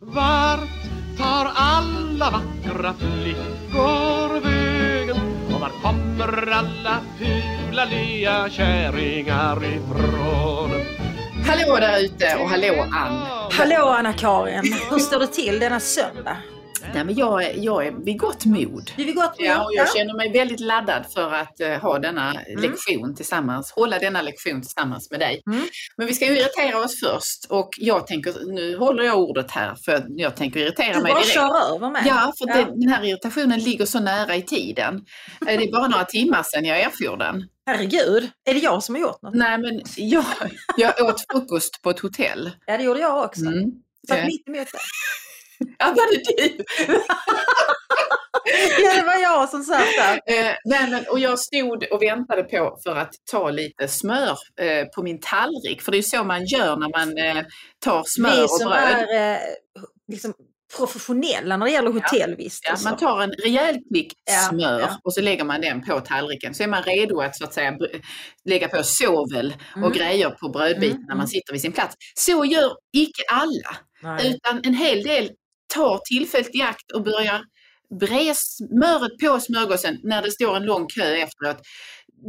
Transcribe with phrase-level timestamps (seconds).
[0.00, 0.68] Vart
[1.18, 5.16] tar alla vackra flickor vägen?
[5.54, 10.70] Och var kommer alla fula lya kärringar ifrån?
[11.46, 13.22] Hallå där ute och hallå Ann.
[13.52, 16.36] Hallå Anna-Karin, hur står det till denna söndag?
[16.96, 18.90] Nej, men jag, är- jag är vid gott mod.
[18.96, 19.46] Du är vid gott mod?
[19.48, 23.98] Ja, och jag känner mig väldigt laddad för att eh, ha denna lektion tillsammans, hålla
[23.98, 25.42] denna lektion tillsammans med dig.
[25.50, 25.62] Mm.
[25.96, 29.74] Men vi ska ju irritera oss först och jag tänker, nu håller jag ordet här
[29.84, 31.34] för jag tänker irritera Du mig bara direkt.
[31.34, 32.02] kör över mig.
[32.06, 32.66] Ja, för Ja.
[32.74, 34.94] Den här irritationen ligger så nära i tiden.
[35.40, 37.44] Eh, Det är bara några timmar sedan jag erfor den.
[37.66, 39.34] Herregud, är det jag som har gjort något?
[39.34, 40.24] Nej, men jag,
[40.76, 42.50] jag åt frukost på ett hotell.
[42.66, 43.40] Ja, det gjorde jag också.
[43.40, 43.70] Mm.
[44.08, 44.78] Satt Eh, mitt emot det.
[45.78, 46.64] Ja, var det du?
[48.82, 50.14] Ja, det var jag som satt där.
[50.14, 54.84] Eh, nej, men, och jag stod och väntade på för att ta lite smör eh,
[54.96, 55.82] på min tallrik.
[55.82, 57.44] För det är ju så man gör när man eh,
[57.84, 59.08] tar smör och bröd.
[59.10, 59.38] är eh,
[60.12, 60.34] liksom
[60.76, 62.90] professionella när det gäller Ja, hotellvistelser.
[62.90, 64.98] man tar en rejäl klick Ja, smör ja.
[65.04, 66.54] och så lägger man den på tallriken.
[66.54, 67.72] Så är man redo att så att säga
[68.44, 69.92] lägga på sovel och Mm.
[69.92, 71.26] grejer på brödbiten Mm, när man mm.
[71.26, 71.94] sitter vid sin plats.
[72.14, 73.76] Så gör icke alla.
[74.02, 74.28] Nej.
[74.34, 75.30] Utan en hel del
[75.74, 77.40] tar tillfället i akt och börjar
[78.00, 81.56] bre smöret på smörgåsen när det står en lång kö efteråt.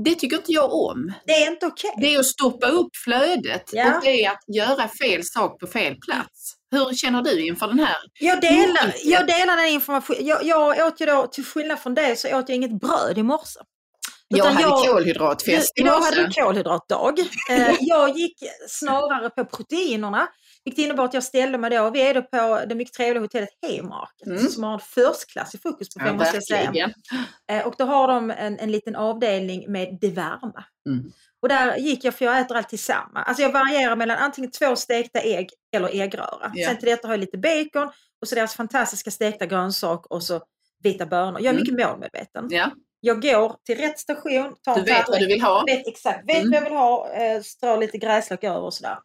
[0.05, 1.13] Det tycker inte jag om.
[1.25, 1.89] Det är inte okej.
[2.01, 3.95] Det är att stoppa upp flödet Ja.
[3.95, 6.53] och det är att göra fel sak på fel plats.
[6.71, 7.97] Hur känner du inför den här?
[8.19, 10.25] Jag delar, jag delar den informationen.
[10.25, 13.23] Jag, jag åt ju då, till skillnad från dig, så åt jag inget bröd i
[13.23, 13.59] morse.
[14.27, 16.03] Jag hade jag- kolhydratfest i morse.
[16.03, 17.19] hade du kolhydratdag.
[17.51, 20.27] Eh, jag gick snarare på proteinerna.
[20.67, 23.49] Vilket innebar att jag ställde mig då, vi är då på det mycket trevliga hotellet
[23.67, 24.47] Haymarket Mm.
[24.47, 26.89] som har en förstklassig frukostbuffé Ja, måste jag säga.
[27.51, 30.63] Eh, och då har de en, en liten avdelning med det varma.
[30.89, 31.11] Mm.
[31.41, 33.23] Och där gick jag, för jag äter alltid samma.
[33.23, 36.51] Alltså jag varierar mellan antingen två stekta ägg eller äggröra.
[36.53, 36.67] Ja.
[36.67, 40.41] Sen till detta har jag lite bacon och så deras fantastiska stekta grönsak och så
[40.83, 41.39] vita bönor.
[41.39, 41.61] Jag är Mm.
[41.61, 42.47] mycket målmedveten.
[42.49, 45.63] Ja, Jag går till rätt station, tar du en vet vad du vill ha.
[45.67, 46.51] vet exakt, vet Mm.
[46.51, 48.97] vad jag vill ha, eh, strör lite gräslök över och sådär.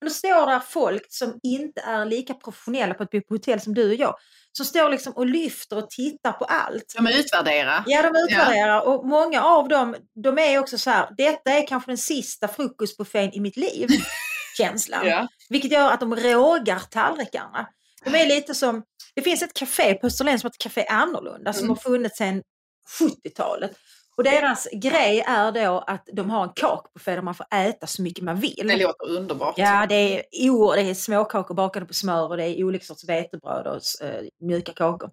[0.00, 3.60] Men då står där folk som inte är lika professionella på att bo på hotell
[3.60, 4.14] som du och jag.
[4.52, 6.94] Som står liksom och lyfter och tittar på allt.
[6.96, 7.82] De utvärderar.
[7.86, 11.90] Ja, de utvärderar och många av dem, de är också så här, detta är kanske
[11.90, 13.88] den sista frukostbuffén i mitt liv.
[14.58, 15.06] känslan.
[15.06, 15.28] Ja.
[15.48, 17.66] Vilket gör att de rågar tallrikarna.
[18.04, 18.82] De är lite som,
[19.14, 21.68] det finns ett café på Österlen som heter Café Annorlunda som Mm.
[21.70, 22.42] har funnits sedan
[23.00, 23.70] 70-talet.
[24.18, 28.02] Och deras grej är då att de har en kakbuffé där man får äta så
[28.02, 28.64] mycket man vill.
[28.68, 29.54] Det låter underbart.
[29.56, 33.08] Ja, det är, o, det är småkakor bakade på smör och det är olika sorts
[33.08, 35.10] vetebröd och eh, mjuka kakor.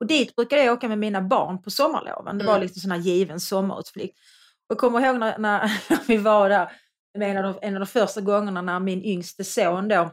[0.00, 2.38] Och dit brukade jag åka med mina barn på sommarloven.
[2.38, 2.62] Det var Mm.
[2.62, 4.18] liksom sån här given sommarutflikt.
[4.68, 5.70] Och jag kommer ihåg när, när
[6.06, 6.72] vi var där,
[7.18, 10.10] en av, de, en av de första gångerna när min yngste son då,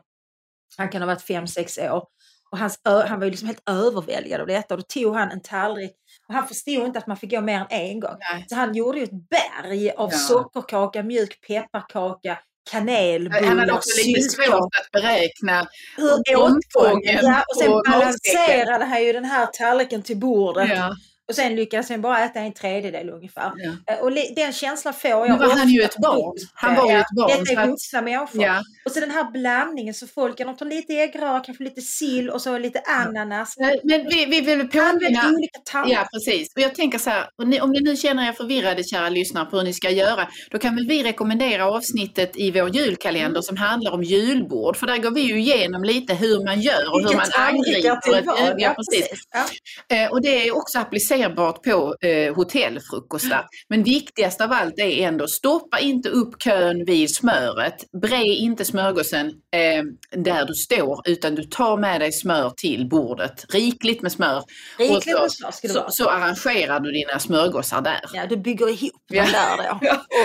[0.77, 2.07] han kan ha varit fem sex år,
[2.51, 4.73] och hans, han var ju liksom helt överväldigad av detta.
[4.73, 5.95] Och då tog han en tallrik
[6.27, 8.15] och han förstod inte att man fick gå mer än en gång.
[8.33, 8.45] Nej.
[8.49, 10.17] Så han gjorde ju ett berg av Ja.
[10.17, 12.37] sockerkaka, mjuk pepparkaka,
[12.71, 15.67] kanelbullar, Han hade också lite svårt att beräkna
[15.97, 20.69] Hur omfången ja, och sen balanserade han ju den här tallriken till bordet.
[20.69, 20.95] Ja,
[21.29, 23.51] Och sen lyckades han bara äta en tredjedel ungefär.
[23.55, 23.93] ja.
[23.93, 26.37] Eh, Och den känslan får jag Nu var han ju ett barn.
[26.53, 28.43] Han var ju Ja, ett barn, Detta är att- vuxna människor.
[28.43, 28.61] Ja.
[28.85, 32.41] Och så den här blandningen, så folk de tar lite äggröra, kanske lite sill och
[32.41, 33.57] så lite ananas.
[33.57, 35.29] Eh, Men vi, vi vill påminna...
[35.29, 35.99] olika tallrikar.
[35.99, 36.47] Ja, precis.
[36.55, 39.57] Och jag tänker så här, ni, om ni nu känner er förvirrade, kära lyssnare, på
[39.57, 43.41] hur ni ska göra, då kan väl vi rekommendera avsnittet i vår julkalender Mm.
[43.43, 44.77] som handlar om julbord.
[44.77, 48.53] För där går vi ju igenom lite hur man gör och hur man angriper ett...
[48.57, 49.09] Ja, precis.
[49.33, 49.95] Ja.
[49.97, 50.79] Eh, Och det är också
[51.13, 53.45] applicerbart på eh, hotellfrukostar.
[53.69, 57.75] Men viktigast av allt är ändå, stoppa inte upp kön vid smöret.
[58.01, 59.83] Bre inte smörgåsen eh,
[60.23, 63.45] där du står, utan du tar med dig smör till bordet.
[63.53, 64.43] Rikligt med smör.
[64.79, 65.91] Rikligt med smör ska det så, vara.
[65.91, 68.01] så arrangerar du dina smörgåsar där.
[68.13, 69.23] Ja, du bygger ihop Ja.
[69.23, 69.79] dem där då.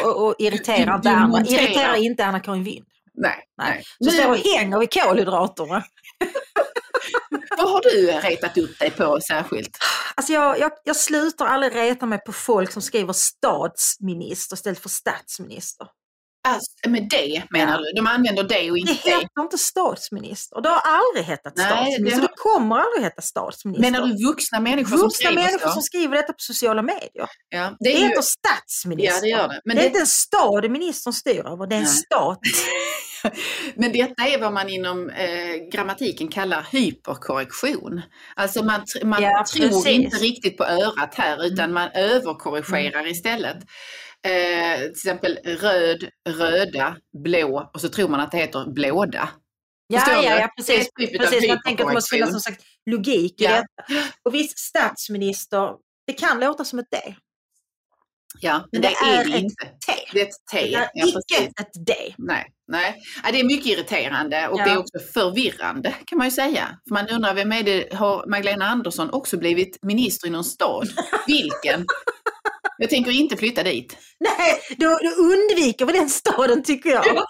[0.08, 1.40] Och, och, och irriterar Du- varandra.
[1.48, 2.84] Irriterar inte Anna-Karin Wind.
[3.14, 3.70] Nej, Nej.
[4.00, 4.10] nej.
[4.10, 5.82] Så står och hänger vid kolhydraterna.
[7.58, 9.78] vad har du retat upp dig på särskilt?
[10.14, 14.88] Alltså jag, jag, jag slutar aldrig reta mig på folk som skriver statsminister istället för
[14.88, 15.86] statsminister.
[16.48, 17.92] Alltså, med det menar du?
[17.96, 19.10] De använder det och Det inte det.
[19.10, 20.60] heter inte statsminister.
[20.62, 22.20] Det har aldrig hetat Nej, statsminister.
[22.20, 23.90] det Det, kommer aldrig heta statsminister.
[23.90, 25.72] Menar du vuxna människor som Vuxna skriver människor så?
[25.72, 27.26] som skriver detta på sociala medier.
[27.48, 28.06] Ja, Det, det är ju...
[28.08, 29.14] heter statsminister.
[29.14, 29.60] Ja, det gör det.
[29.64, 31.92] Men det är det- inte en stad ministern styr över, det är en Nej.
[31.92, 32.38] stat.
[33.74, 38.00] Men detta är vad man inom eh, grammatiken kallar hyperkorrektion.
[38.36, 39.86] Alltså man, man Ja, tror precis.
[39.86, 43.56] inte riktigt på örat här utan man överkorrigerar istället.
[44.26, 49.28] Eh, till exempel röd, röda, blå och så tror man att det heter blåda.
[49.86, 50.40] Ja, Förstår ja, du?
[50.40, 50.88] ja, precis.
[50.98, 51.48] Det typ precis.
[51.48, 52.58] Man tänker att det måste finnas någon slags
[52.90, 53.50] logik i Ja.
[53.50, 54.02] detta.
[54.22, 55.70] Och visst, statsminister,
[56.06, 57.14] det kan låta som ett D.
[58.40, 59.64] Ja, men det, det är är det inte.
[59.64, 59.92] T.
[60.12, 60.74] Det är ett Det T.
[60.74, 61.94] är Ja, icke ett D.
[62.18, 62.94] Nej, nej.
[63.24, 64.64] Ja, det är mycket irriterande och Ja.
[64.64, 66.78] det är också förvirrande kan man ju säga.
[66.88, 70.88] För man undrar vem är det, har Magdalena Andersson också blivit minister i någon stad?
[71.26, 71.86] Vilken?
[72.78, 73.96] Jag tänker inte flytta dit.
[74.20, 77.04] Nej, då, då undviker vi den staden tycker jag.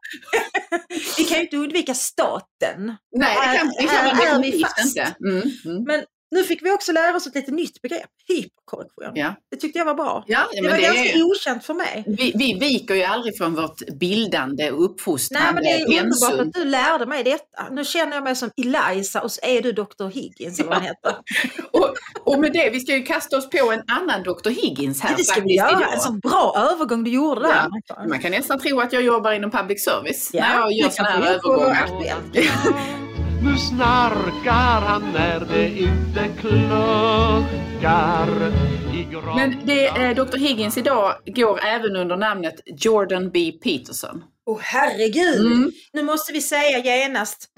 [1.19, 2.97] vi kan ju inte undvika staten.
[3.17, 4.87] Nej, det kan, det kan man här är vi fast.
[4.87, 5.15] inte.
[5.25, 5.85] Mm, mm.
[5.85, 9.13] Men nu fick vi också lära oss ett lite nytt begrepp, hyperkorrektion.
[9.15, 9.35] Ja.
[9.51, 10.25] Det tyckte jag var bra.
[10.27, 12.05] Ja, det var det ganska är, okänt för mig.
[12.07, 16.47] vi, vi viker ju aldrig från vårt bildande och Nej, uppfostrande men det är underbart
[16.47, 17.69] att du lärde mig detta.
[17.71, 20.09] Nu känner jag mig som Eliza och så är du Dr.
[20.09, 21.15] Higgins eller vad han heter.
[21.73, 21.95] Och,
[22.25, 24.51] och med det, vi ska ju kasta oss på en annan Dr.
[24.51, 25.71] Higgins här Det ska vi göra.
[25.71, 25.93] idag.
[25.95, 27.67] En sån bra övergång du gjorde där.
[27.87, 28.05] Ja.
[28.09, 31.13] Man kan nästan tro att jag jobbar inom public service Ja, när jag gör sådana
[31.13, 32.99] kan här övergångar.
[33.43, 38.29] Nu snarkar han när det inte kluckar.
[39.37, 40.37] Men det, eh, Dr.
[40.39, 43.53] Higgins idag går även under namnet Jordan B.
[43.63, 44.25] Peterson.
[44.47, 45.47] Åh herregud!
[45.47, 45.73] Mm.
[45.93, 47.49] Nu måste vi säga genast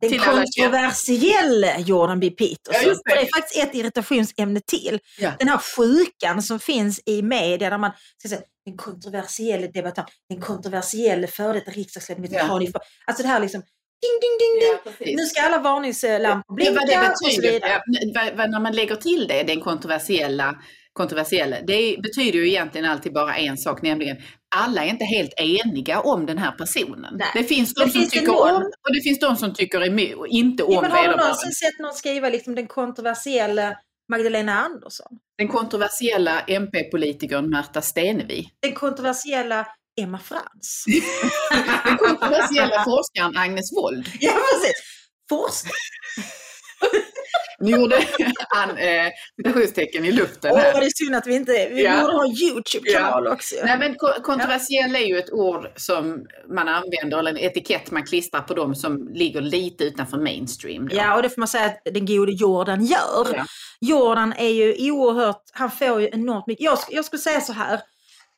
[0.00, 2.30] den Till kontroversielle Jordan B.
[2.30, 2.82] Peterson.
[2.84, 3.14] Ja, det.
[3.14, 4.98] Det är faktiskt ett irritationsämne till.
[5.18, 5.32] Ja.
[5.38, 10.40] Den här sjukan som finns i media där man ska säga den kontroversielle debattören, den
[10.40, 12.36] kontroversielle före detta riksdagsledamoten.
[12.36, 12.44] Ja.
[12.44, 13.62] har ni för-" Alltså det här liksom
[14.02, 14.78] ding, ding, ding, ding.
[14.98, 15.16] precis.
[15.16, 17.80] Nu ska alla varningslampor Ja, blinka vad det och så vidare.
[18.36, 20.54] ja, när man lägger till det, den kontroversiella,
[20.92, 24.16] kontroversiella, det betyder ju egentligen alltid bara en sak, nämligen
[24.56, 27.14] alla är inte helt eniga om den här personen.
[27.18, 27.28] Nej.
[27.34, 29.54] Det finns de Men som finns det tycker någon- om och det finns de som
[29.54, 33.76] tycker emot, inte om Ja, men har du någonsin sett någon skriva liksom den kontroversiella
[34.12, 35.06] Magdalena Andersson?
[35.38, 38.48] Den kontroversiella MP-politikern Märta Stenevi.
[38.62, 39.66] Den kontroversiella
[39.98, 40.84] Emma Frans?
[41.84, 44.06] Den kontroversiella forskaren Agnes Wold.
[44.20, 44.82] ja, precis.
[45.28, 45.72] Forskning.
[47.60, 48.04] Nu gjorde
[48.48, 49.06] han eh,
[49.36, 51.68] citationstecken i luften Åh, vad det är synd att vi inte...
[51.72, 52.00] Vi Ja.
[52.00, 53.54] borde ha en YouTube-kanal också.
[53.64, 58.06] Nej, men ko- kontroversiell är ju ett ord som man använder, eller en etikett man
[58.06, 60.88] klistrar på dem som ligger lite utanför mainstream.
[60.88, 60.96] Då.
[60.96, 63.26] Ja, och det får man säga att den gode Jordan gör.
[63.36, 63.44] Ja.
[63.80, 65.42] Jordan är ju oerhört...
[65.52, 66.64] Han får ju enormt mycket...
[66.64, 67.80] Jag, jag skulle säga så här.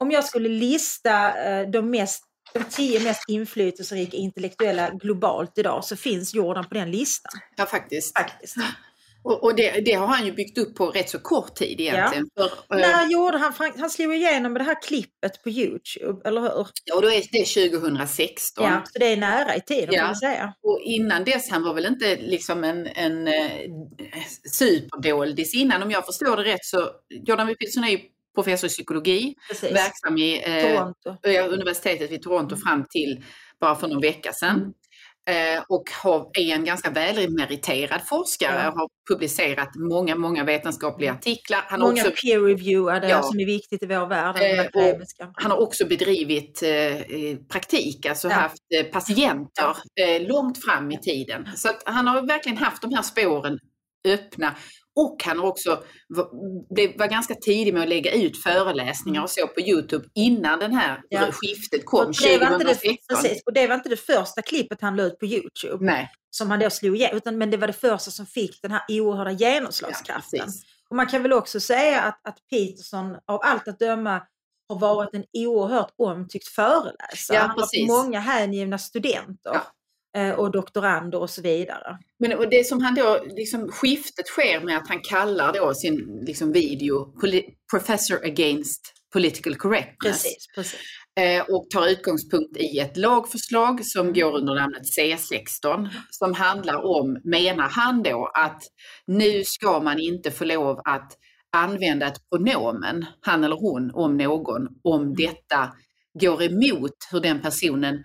[0.01, 2.25] Om jag skulle lista eh, de, mest,
[2.55, 7.41] de tio mest inflytelserika intellektuella globalt idag så finns Jordan på den listan.
[7.57, 8.19] Ja, faktiskt.
[8.19, 8.57] Faktiskt.
[9.23, 12.29] Och, och det, det har han ju byggt upp på rätt så kort tid egentligen.
[12.39, 16.41] För, eh, När gjorde han, han, slog igenom med det här klippet på YouTube, eller
[16.41, 16.67] hur?
[16.85, 18.65] ja, då är det 2016.
[18.65, 19.99] Ja, så det är nära i tiden Ja.
[19.99, 20.55] kan man säga.
[20.63, 23.51] Och innan dess, han var väl inte liksom en, en eh,
[24.53, 25.83] superdoldis innan.
[25.83, 26.91] Om jag förstår det rätt så,
[27.27, 27.55] Jordan B.
[27.55, 28.01] Peterson är ju
[28.43, 29.73] professor i psykologi, Precis.
[29.73, 33.25] verksam i eh, eh, universitetet vid Toronto fram till
[33.61, 34.57] bara för någon vecka sedan.
[34.57, 34.73] Mm.
[35.31, 41.65] Eh, och har, är en ganska välmeriterad forskare och har publicerat många, många vetenskapliga artiklar.
[41.69, 43.23] Han Många också, peer-reviewade Ja.
[43.23, 44.37] som är viktigt i vår värld.
[44.37, 44.97] Eh,
[45.35, 48.35] han har också bedrivit eh, praktik, alltså Ja.
[48.35, 51.49] haft eh, patienter eh, långt fram i tiden.
[51.57, 53.59] Så han har verkligen haft de här spåren
[54.09, 54.57] öppna
[54.97, 59.61] och han har också var, ganska tidig med att lägga ut föreläsningar och så på
[59.61, 61.33] Youtube innan den här Ja.
[61.33, 63.17] skiftet kom Och det, var inte det, 2016.
[63.17, 66.51] precis, och det var inte det första klippet han la ut på Youtube Nej, som
[66.51, 69.31] han då slog igenom, utan men det var det första som fick den här oerhörda
[69.33, 70.41] ja, genomslagskraften.
[70.41, 70.63] precis.
[70.91, 74.23] och man kan väl också säga att, att Peterson av allt att döma
[74.69, 77.37] har varit en oerhört omtyckt föreläsare.
[77.37, 79.61] Ja, han har haft många hängivna studenter eh,
[80.37, 81.99] och doktorander och så vidare.
[82.19, 86.23] Men och det som han då, liksom skiftet sker med att han kallar då sin
[86.27, 87.15] liksom, video
[87.71, 90.23] Professor Against Political Correctness.
[90.23, 90.81] Precis, precis.
[91.21, 97.21] Eh, och tar utgångspunkt i ett lagförslag som går under namnet C16 som handlar om,
[97.25, 98.63] menar han då, att
[99.07, 101.13] nu ska man inte få lov att
[101.53, 105.73] använda ett pronomen, han eller hon, om någon, om detta
[106.21, 108.01] går emot hur den personen eh,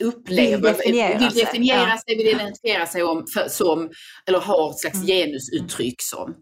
[0.00, 1.98] upplever, Vill definiera vill sig, definiera ja.
[2.06, 3.90] sig, vill identifiera sig om, för, som,
[4.26, 5.06] eller har ett slags Mm.
[5.06, 6.34] genusuttryck som.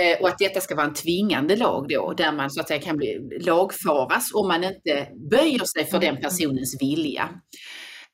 [0.00, 2.80] Eh, och att detta ska vara en tvingande lag då, där man så att säga
[2.80, 6.14] kan bli lagfaras om man inte böjer sig för Mm.
[6.14, 7.28] den personens vilja.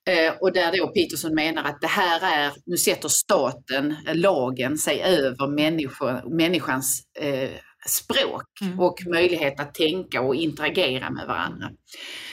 [0.08, 4.78] Eh, och där då Peterson menar att det här är, nu sätter staten, eh, lagen,
[4.78, 7.50] sig över människor, människans eh,
[7.86, 8.80] språk Mm.
[8.80, 11.70] och möjlighet att tänka och interagera med varandra.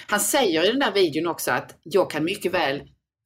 [0.08, 2.82] Han säger i den där videon också att jag kan mycket väl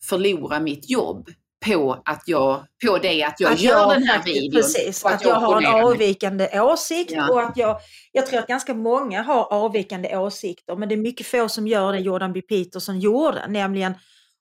[0.09, 1.29] förlora mitt jobb
[1.65, 4.61] på, att jag, på det att jag Att gör den här videon.
[4.61, 5.83] Precis, och att jag har en opponerar mig.
[5.83, 7.29] avvikande åsikt Ja.
[7.31, 7.77] och att jag,
[8.11, 11.93] jag tror att ganska många har avvikande åsikter men det är mycket få som gör
[11.93, 12.41] det Jordan B.
[12.41, 13.93] Peterson gjorde, nämligen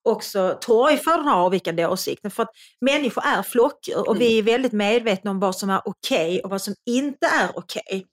[0.04, 2.30] också torgför den här avvikande åsikten.
[2.30, 6.28] För att människor är flockdjur och vi är väldigt medvetna om vad som är okej
[6.28, 7.82] okay och vad som inte är okej.
[7.86, 8.04] Okay.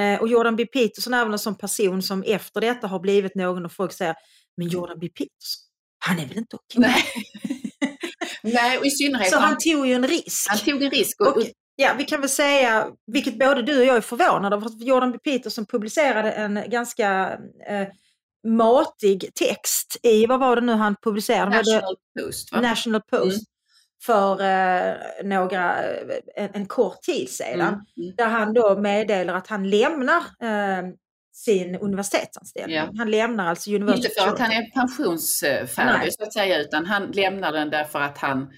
[0.00, 0.66] Eh, och Jordan B.
[0.66, 4.14] Peterson är väl en sån person som efter detta har blivit någon och folk säger,
[4.56, 5.08] men Jordan B.
[5.08, 5.62] Peterson,
[6.06, 6.78] han är väl inte okej?
[6.78, 6.92] Okay?
[6.92, 7.04] Nej.
[8.52, 9.30] Nej, och i synnerhet...
[9.30, 10.46] Så han tog ju en risk.
[10.48, 11.20] Han tog en risk.
[11.20, 11.42] Och, och,
[11.76, 15.12] ja, vi kan väl säga, vilket både du och jag är förvånade över, att Jordan
[15.12, 15.18] B.
[15.24, 17.38] Peterson publicerade en ganska
[17.68, 17.88] eh,
[18.44, 21.56] matig text i, vad var det nu han publicerade?
[21.56, 22.52] National Post.
[22.52, 22.60] Va?
[22.60, 23.24] National Post.
[23.24, 23.44] Mm.
[24.06, 25.74] För eh, några,
[26.36, 27.60] en, en, kort tid sedan.
[27.60, 27.74] Mm.
[27.74, 28.14] Mm.
[28.16, 30.84] Där han då meddelar att han lämnar eh,
[31.32, 32.76] sin universitetsanställning.
[32.76, 32.90] Ja.
[32.98, 37.10] Han lämnar alltså University Inte för att han är pensionsfärdig så att säga, utan han
[37.10, 38.52] lämnar den därför att han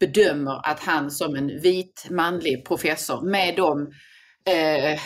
[0.00, 3.92] bedömer att han som en vit manlig professor med de
[4.52, 5.00] eh,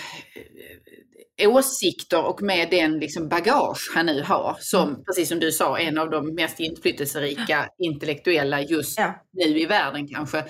[1.40, 5.04] åsikter och med den liksom bagage han nu har, som mm.
[5.04, 9.14] precis som du sa, en av de mest inflytelserika intellektuella just ja.
[9.32, 10.44] nu i världen kanske.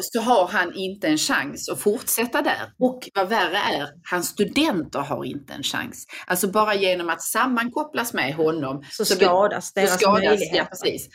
[0.00, 2.72] Så har han inte en chans att fortsätta där.
[2.78, 6.06] Och vad värre är, hans studenter har inte en chans.
[6.26, 10.56] Alltså bara genom att sammankopplas med honom så, så skadas deras så skadas, möjligheter.
[10.56, 11.08] Ja, precis.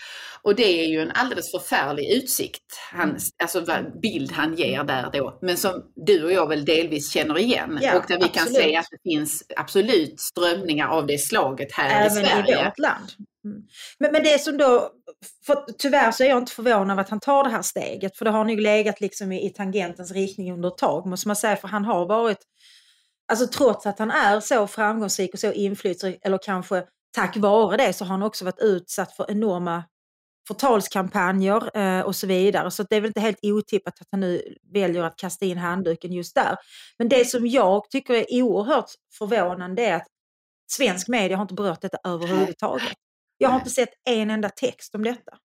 [0.44, 3.22] Och det är ju en alldeles förfärlig utsikt, han, mm.
[3.44, 3.66] alltså
[4.02, 5.40] bild han ger där då.
[5.42, 7.80] Men som du och jag väl delvis känner igen.
[7.82, 8.34] Ja, och där vi absolut.
[8.34, 12.32] kan se att det finns absolut strömningar av det slaget här Även i Sverige.
[12.32, 13.10] Även i vårt land.
[13.46, 13.62] Mm.
[14.00, 14.90] Men, men det som då,
[15.46, 18.26] för tyvärr så är jag inte förvånad över att han tar det här steget, för
[18.26, 21.56] det har nog legat liksom i, i tangentens riktning under ett tag, måste man säga,
[21.56, 22.38] för han har varit,
[23.32, 26.84] alltså trots att han är så framgångsrik och så inflytelserik, eller kanske
[27.16, 29.84] tack vare det, så har han också varit utsatt för enorma
[30.48, 32.72] förtalskampanjer eh, och så vidare.
[32.72, 36.12] Så det är väl inte helt otippat att han nu väljer att kasta in handduken
[36.12, 36.58] just där.
[36.98, 40.08] Men det som jag tycker är oerhört förvånande är att
[40.72, 42.98] svensk media har inte berört detta överhuvudtaget.
[43.42, 45.38] Jag har inte sett en enda text om detta.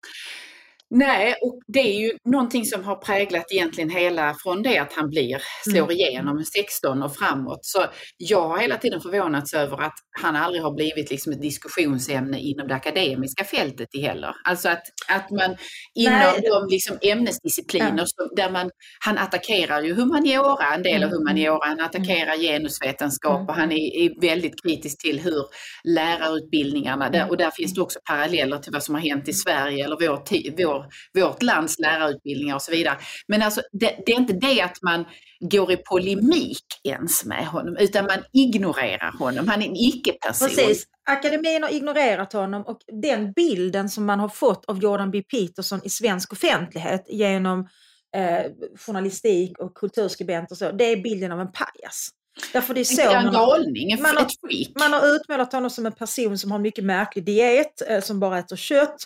[0.91, 5.09] Nej, och det är ju någonting som har präglat egentligen hela från det att han
[5.09, 5.91] blir, slår mm.
[5.91, 7.59] igenom 16 och framåt.
[7.63, 7.85] Så
[8.17, 12.69] jag har hela tiden förvånats över att han aldrig har blivit liksom ett diskussionsämne inom
[12.69, 14.35] det akademiska fältet heller.
[14.45, 15.57] Alltså att, att man
[15.95, 16.41] inom Nej.
[16.51, 18.29] de liksom ämnesdiscipliner ja.
[18.37, 18.71] där man,
[19.05, 21.09] han attackerar ju humaniora, en del mm.
[21.09, 22.41] av humaniora, han attackerar mm.
[22.41, 23.49] genusvetenskap mm.
[23.49, 25.45] och han är, är, väldigt kritisk till hur
[25.85, 27.31] lärarutbildningarna, där, mm.
[27.31, 30.23] och där finns det också paralleller till vad som har hänt i Sverige eller vår,
[30.65, 32.99] vår vår, vårt lands lärarutbildningar och så vidare.
[33.29, 35.05] Men alltså, det, det är inte det att man
[35.41, 39.49] går i polemik ens med honom, utan man ignorerar honom.
[39.49, 40.49] Han är en icke-person.
[40.49, 40.85] Precis.
[41.11, 45.23] Akademin har ignorerat honom och den bilden som man har fått av Jordan B.
[45.23, 47.69] Peterson i svensk offentlighet genom
[48.17, 48.53] eh,
[48.87, 52.09] journalistik och kulturskribent och så, det är bilden av en pajas.
[52.53, 55.93] Därför det är så en man, galning, man, har, man har utmålat honom som en
[55.93, 58.97] person som har mycket märklig diet, eh, som bara äter kött,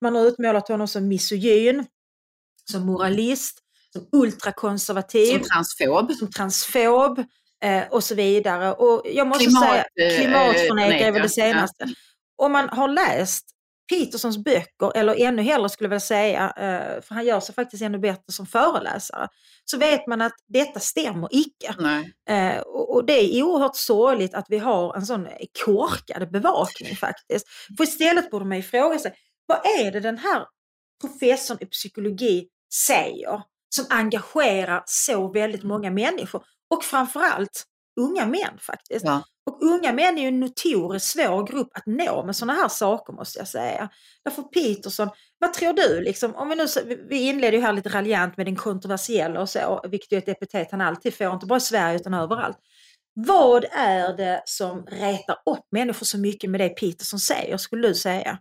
[0.00, 1.86] man har utmålat honom som misogyn,
[2.70, 3.58] som moralist,
[3.92, 5.38] som ultrakonservativ.
[5.38, 6.12] Som transfob.
[6.12, 7.18] Som transfob
[7.64, 8.72] eh, och så vidare.
[8.72, 9.84] Och jag måste Klimat, säga,
[10.18, 11.84] klimatförnekare är väl det senaste.
[11.84, 11.94] Ja.
[12.36, 13.54] Om man har läst
[13.88, 17.82] Petersons böcker, eller ännu hellre skulle jag vilja säga, eh, för han gör sig faktiskt
[17.82, 19.28] ännu bättre som föreläsare,
[19.64, 21.74] så vet man att detta stämmer icke.
[22.28, 25.28] Eh, och det är oerhört sorgligt att vi har en sån
[25.64, 27.46] korkad bevakning faktiskt.
[27.76, 29.14] För istället borde man ju fråga sig,
[29.46, 30.46] vad är det den här
[31.00, 36.44] professorn i psykologi säger som engagerar så väldigt många människor?
[36.74, 37.64] Och framförallt
[38.00, 39.04] unga män faktiskt.
[39.04, 39.24] Ja.
[39.46, 43.12] Och unga män är ju en notoriskt svår grupp att nå med sådana här saker
[43.12, 43.88] måste jag säga.
[44.24, 45.08] Därför Peterson,
[45.38, 46.00] vad tror du?
[46.00, 46.66] Liksom, om vi, nu,
[47.08, 50.68] vi inledde ju här lite raljant med den kontroversiella och så, vilket är ett epitet
[50.70, 52.58] han alltid får, inte bara i Sverige utan överallt.
[53.14, 57.94] Vad är det som retar upp människor så mycket med det Peterson säger, skulle du
[57.94, 58.38] säga?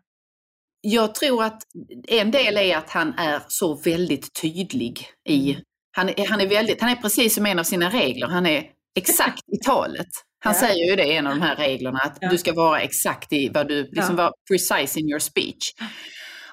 [0.86, 1.62] Jag tror att
[2.08, 5.63] en del är att han är så väldigt tydlig i, mm.
[5.92, 8.63] han är, han är, väldigt, han är precis som en av sina regler, han är
[8.96, 10.08] exakt i talet.
[10.40, 10.60] Han ja.
[10.60, 12.30] säger ju det i en av de här reglerna, att ja.
[12.30, 14.24] du ska vara exakt i vad du, liksom ja.
[14.24, 15.72] vara precise in your speech.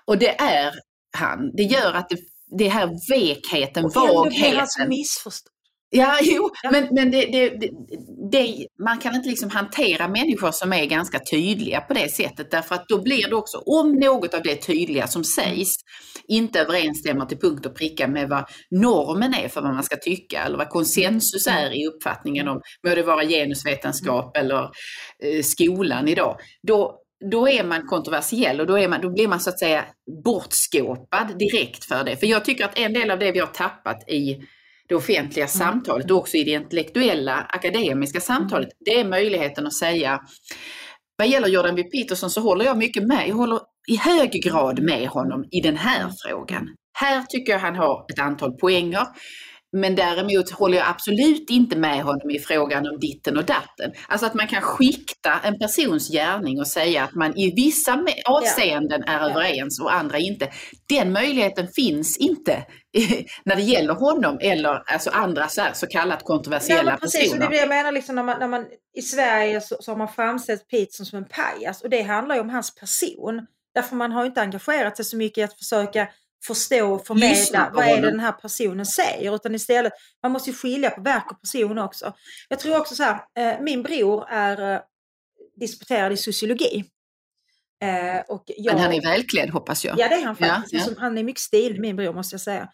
[0.04, 0.72] Och det är
[1.18, 1.52] han.
[1.56, 2.18] Det gör att det,
[2.58, 4.16] det här vekheten, vagheten.
[4.16, 5.52] Och blir han så missförstådd.
[5.90, 7.70] Ja, jo, men, men det, det,
[8.32, 12.74] det, man kan inte liksom hantera människor som är ganska tydliga på det sättet därför
[12.74, 15.74] att då blir det också, om något av det tydliga som sägs
[16.28, 20.42] inte överensstämmer till punkt och pricka med vad normen är för vad man ska tycka
[20.42, 24.62] eller vad konsensus är i uppfattningen om, må det vara genusvetenskap eller
[25.24, 26.94] eh, skolan idag, då,
[27.30, 29.84] då är man kontroversiell och då, är man, då blir man så att säga
[30.24, 32.16] bortskåpad direkt för det.
[32.16, 34.36] För jag tycker att en del av det vi har tappat i
[34.90, 35.48] det offentliga mm.
[35.48, 40.20] samtalet och också i det intellektuella akademiska samtalet, det är möjligheten att säga
[41.18, 41.82] vad gäller Jordan B.
[41.82, 43.28] Peterson så håller jag mycket med.
[43.28, 46.68] Jag håller i hög grad med honom i den här frågan.
[46.98, 49.06] Här tycker jag han har ett antal poänger.
[49.72, 53.92] Men däremot håller jag absolut inte med honom i frågan om ditten och datten.
[54.08, 59.02] Alltså att man kan skikta en persons gärning och säga att man i vissa avseenden
[59.02, 60.48] är överens och andra inte.
[60.88, 62.64] Den möjligheten finns inte
[63.44, 67.50] när det gäller honom eller alltså andra så, här, så kallat kontroversiella Nej, precis, personer.
[67.50, 68.66] Det är jag menar, liksom, när man, när man,
[68.96, 72.40] i Sverige så, så har man framställt Peterson som en pajas och det handlar ju
[72.40, 73.46] om hans person.
[73.74, 76.08] Därför man har inte engagerat sig så mycket i att försöka
[76.46, 79.34] förstå och förmedla vad är det den här personen säger.
[79.34, 79.92] Utan istället,
[80.22, 82.14] man måste ju skilja på verk och person också.
[82.48, 84.80] Jag tror också så här, eh, min bror är eh,
[85.60, 86.84] disputerad i sociologi.
[87.82, 89.98] Eh, och jag, Men han är välklädd hoppas jag.
[89.98, 90.86] Ja det är han faktiskt.
[90.86, 91.00] Ja, ja.
[91.00, 92.68] Han är mycket stilig min bror måste jag säga.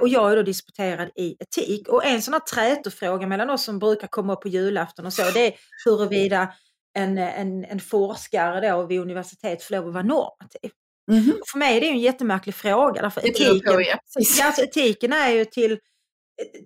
[0.00, 1.88] Och jag är då disputerad i etik.
[1.88, 5.30] Och en sån här trätofråga mellan oss som brukar komma upp på julafton och så,
[5.30, 6.52] det är huruvida
[6.96, 10.70] en, en, en forskare då vid universitet får lov att vara normativ.
[11.10, 11.38] Mm -hmm.
[11.46, 13.02] För mig är det en jättemärklig fråga.
[13.02, 13.80] Därför etiken, på.
[13.80, 13.98] Ja,
[14.42, 15.78] alltså etiken är ju till,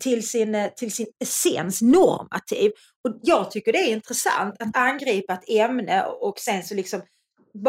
[0.01, 2.73] till, sin, till sin essens normativ.
[3.09, 7.03] Och jag tycker det är intressant att angripa ett ämne och sen så liksom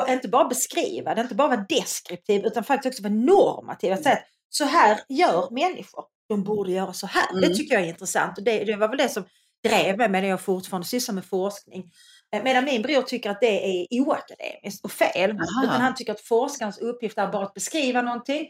[0.09, 3.93] inte bara beskriva det, inte bara vara deskriptiv utan faktiskt också vara normativ.
[3.93, 6.03] Att säga att så här gör människor.
[6.29, 7.31] De borde göra så här.
[7.31, 7.41] Mm.
[7.41, 9.23] Det tycker jag är intressant och det, det var väl det som
[9.63, 11.91] drev mig medan jag fortfarande sysslar med forskning.
[12.35, 15.31] Eh, medan min bror tycker att det är oakademiskt och fel.
[15.63, 18.47] Utan han tycker att forskarens uppgift är bara att beskriva någonting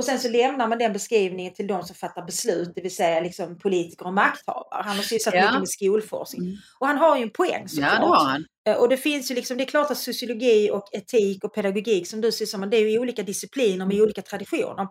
[0.00, 3.20] och sen så lämnar man den beskrivningen till de som fattar beslut, det vill säga
[3.20, 4.82] liksom politiker och makthavare.
[4.84, 5.42] Han har sysslat ja.
[5.42, 6.42] mycket med skolforskning.
[6.42, 6.56] Mm.
[6.80, 7.92] Och han har ju en poäng såklart.
[7.92, 8.44] Ja, det har han.
[8.68, 12.06] Eh, och det finns ju liksom, det är klart att sociologi och etik och pedagogik
[12.06, 14.88] som du sysslar med, det är ju olika discipliner med olika traditioner.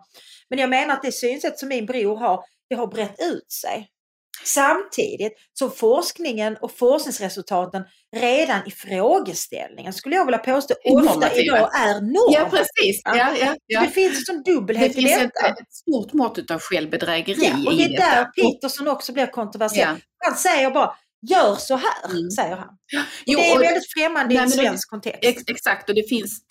[0.50, 3.88] Men jag menar att det synsätt som min bror har, det har brett ut sig.
[4.44, 7.82] Samtidigt som forskningen och forskningsresultaten
[8.16, 12.32] redan i frågeställningen skulle jag vilja påstå ofta idag är norm.
[12.34, 13.02] Ja precis.
[13.04, 13.80] Ja, ja, ja.
[13.80, 15.18] Det finns en dubbelhet det i detta.
[15.18, 19.26] Det finns ett stort mått av självbedrägeri ja, och det är där Peterson också blir
[19.26, 19.96] kontroversiell.
[20.18, 22.30] Han säger bara Gör så här, mm.
[22.30, 22.68] säger han.
[23.26, 25.18] Jo, det är och, väldigt främmande i en svensk kontext.
[25.22, 26.46] Ex, exakt, och det finns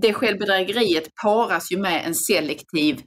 [0.00, 3.00] det självbedrägeriet paras ju med en selektiv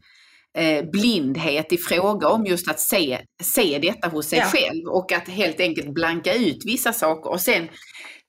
[0.92, 4.46] blindhet i fråga om just att se, se detta hos sig ja.
[4.46, 7.68] själv och att helt enkelt blanka ut vissa saker och sen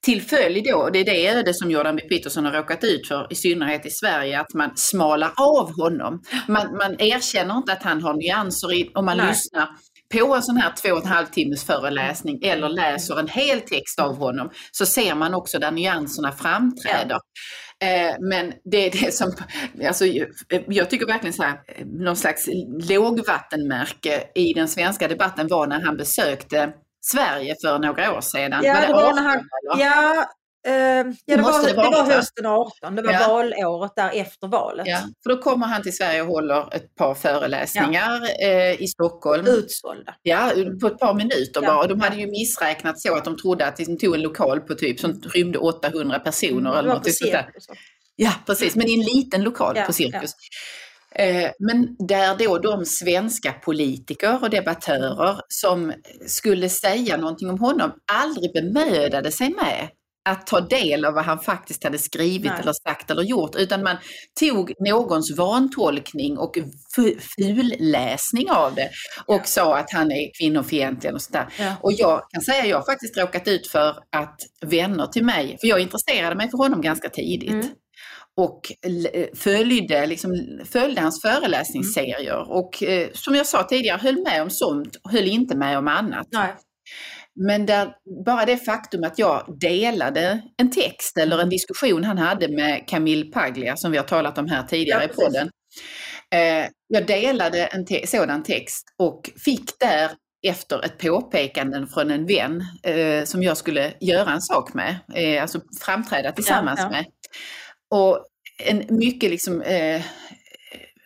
[0.05, 2.03] till följd då, och det är det öde som Jordan B.
[2.03, 6.23] Peterson har råkat ut för, i synnerhet i Sverige, att man smalar av honom.
[6.49, 9.29] Man, man erkänner inte att han har nyanser i, om man Nej.
[9.29, 9.69] lyssnar
[10.13, 14.01] på en sån här två och en halv timmes föreläsning eller läser en hel text
[14.01, 17.09] av honom så ser man också där nyanserna framträder.
[17.09, 17.21] Ja.
[17.83, 19.33] Eh, men det är det som,
[19.87, 20.05] alltså,
[20.67, 22.49] jag tycker verkligen så här, någon slags
[22.89, 28.61] lågvattenmärke i den svenska debatten var när han besökte Sverige för några år sedan.
[28.65, 30.27] Ja, var det, var när han, ja
[30.67, 33.29] Uh, ja, det, var, det, det var hösten 18, det var ja.
[33.29, 34.87] valåret där efter valet.
[34.87, 38.49] Ja, för då kommer han till Sverige och håller ett par föreläsningar ja.
[38.49, 39.47] eh, i Stockholm.
[39.47, 40.15] Utsålda.
[40.23, 41.79] Ja, på ett par minuter bara.
[41.79, 44.75] Och de hade ju missräknat så att de trodde att de tog en lokal på
[44.75, 46.71] typ som rymde 800 personer.
[46.71, 47.67] Mm, eller något cirkus.
[48.17, 50.33] Ja, precis, men i en liten lokal på Cirkus.
[51.15, 55.93] Eh, men där då de svenska politiker och debattörer som
[56.27, 59.89] skulle säga någonting om honom aldrig bemödade sig med
[60.27, 62.61] att ta del av vad han faktiskt hade skrivit Nej.
[62.61, 63.97] eller sagt eller gjort, utan man
[64.41, 66.59] tog någons vantolkning och
[67.37, 68.91] fulläsning av det
[69.27, 69.45] och ja.
[69.45, 71.49] sa att han är kvinnofientlig och sådär.
[71.59, 71.75] Ja.
[71.81, 75.57] Och jag kan säga att jag har faktiskt råkat ut för att vänner till mig,
[75.61, 77.69] för jag intresserade mig för honom ganska tidigt, mm.
[78.37, 78.61] och
[79.35, 82.49] följde, liksom, följde hans föreläsningsserier mm.
[82.49, 85.89] och eh, som jag sa tidigare höll med om sånt och höll inte med om
[85.89, 86.27] annat.
[86.31, 86.55] Nej.
[87.37, 87.93] Men där,
[88.27, 93.25] bara det faktum att jag delade en text eller en diskussion han hade med Camille
[93.25, 95.51] Paglia, som vi har talat om här tidigare ja, i podden.
[96.35, 100.11] Eh, jag delade en te sådan text och fick där
[100.47, 105.43] efter ett påpekande från en vän eh, som jag skulle göra en sak med, eh,
[105.43, 106.91] alltså framträda tillsammans ja, ja.
[106.91, 107.05] med.
[107.91, 108.27] Och
[108.65, 110.03] en mycket liksom eh,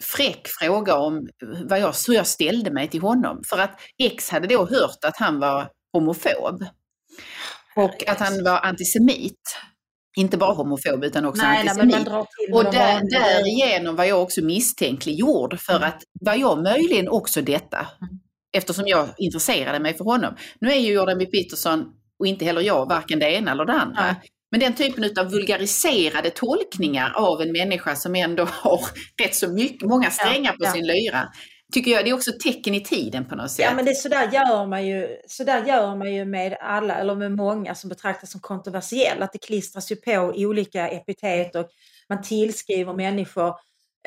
[0.02, 1.28] fräck fråga om
[1.64, 3.42] vad jag, hur jag ställde mig till honom.
[3.50, 6.64] För att X hade då hört att han var homofob.
[7.76, 9.58] Och att han var antisemit.
[10.16, 12.08] Inte bara homofob utan också nej, antisemit.
[12.08, 15.88] Nej, och där, därigenom var jag också misstänkliggjord för mm.
[15.88, 17.78] att var jag möjligen också detta?
[17.78, 18.20] Mm.
[18.52, 20.36] Eftersom jag intresserade mig för honom.
[20.60, 21.26] Nu är ju Jordan B.
[21.26, 21.84] Peterson
[22.18, 24.02] och inte heller jag varken det ena eller det andra.
[24.02, 24.14] Nej.
[24.50, 28.80] Men den typen av vulgariserade tolkningar av en människa som ändå har
[29.22, 31.28] rätt så mycket, många strängar på ja, sin lyra,
[31.72, 33.64] tycker jag, det är också tecken i tiden på något sätt.
[33.68, 36.94] Ja men det, så, där gör man ju, så där gör man ju med alla,
[36.94, 39.24] eller med många som betraktas som kontroversiella.
[39.24, 41.68] Att det klistras ju på olika epitet och
[42.08, 43.48] man tillskriver människor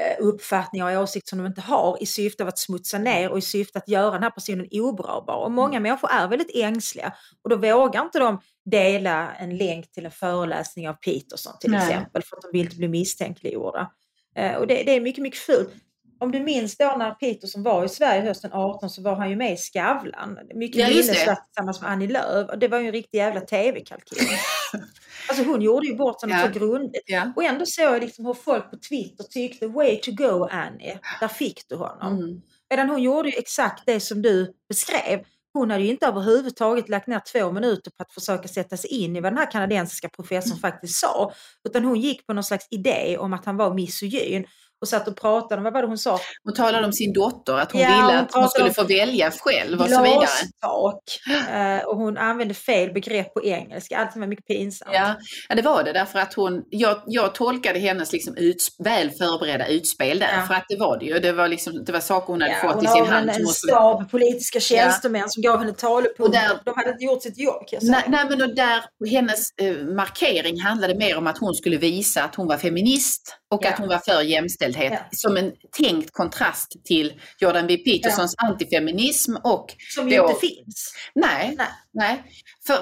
[0.02, 3.42] eh, uppfattningar och åsikter som de inte har i syfte att smutsa ner och i
[3.42, 5.36] syfte att göra den här personen obraubar.
[5.36, 10.06] Och många människor är väldigt ängsliga och då vågar inte de dela en länk till
[10.06, 11.80] en föreläsning av Peterson till Nej.
[11.80, 13.92] exempel för att de vill inte bli misstänkliggjorda.
[14.36, 15.74] Eh, Och det, det är mycket, mycket fult.
[16.20, 19.36] Om du minns då när Peterson var i Sverige hösten 18 så var han ju
[19.36, 20.40] med i Skavlan.
[20.56, 22.50] Mycket Ja, minnesvärt tillsammans med Annie Lööf.
[22.50, 24.28] Och det var ju en riktig jävla tv-kalkyl.
[25.30, 26.48] alltså hon gjorde ju bort sig Ja.
[26.54, 27.04] så grundligt.
[27.06, 27.34] Ja.
[27.36, 31.28] Och ändå såg jag liksom hur folk på Twitter tyckte way to go Annie, där
[31.28, 32.18] fick du honom.
[32.18, 32.42] Mm.
[32.70, 35.24] Medan hon gjorde ju exakt det som du beskrev.
[35.54, 39.16] Hon hade ju inte överhuvudtaget lagt ner två minuter på att försöka sätta sig in
[39.16, 41.34] i vad den här kanadensiska professorn faktiskt sa.
[41.70, 44.46] Utan hon gick på någon slags idé om att han var misogyn
[44.84, 46.20] och satt och pratade om, vad var det hon sa?
[46.44, 49.32] Hon talade om sin dotter, att hon Ja, ville hon att hon skulle få välja
[49.32, 50.28] själv och så vidare.
[51.54, 53.98] Eh, och hon använde fel begrepp på engelska.
[53.98, 54.92] Allting var mycket pinsamt.
[54.94, 55.16] Ja,
[55.50, 59.68] ja, det var det därför att hon, jag, jag tolkade hennes liksom uts, väl förberedda
[59.68, 60.46] utspel där, Ja.
[60.48, 61.20] för att det var det ju.
[61.20, 63.30] Det var, liksom, det var saker hon hade fått hon i sin har hand.
[63.30, 66.40] en, som en hon stab politiska tjänstemän som gav henne talepunkter.
[66.42, 67.92] där- De hade inte gjort sitt jobb kan jag säga.
[67.92, 72.24] Nej, nej, men och där, hennes eh, markering handlade mer om att hon skulle visa
[72.24, 73.70] att hon var feminist och Ja.
[73.70, 74.94] att hon var för jämställdhet.
[74.94, 75.00] Ja.
[75.12, 77.78] Som en tänkt kontrast till Jordan B.
[77.78, 80.94] Petersons antifeminism och som ju då- inte finns.
[81.16, 81.68] Nej, Nej.
[81.94, 82.24] nej.
[82.68, 82.78] För,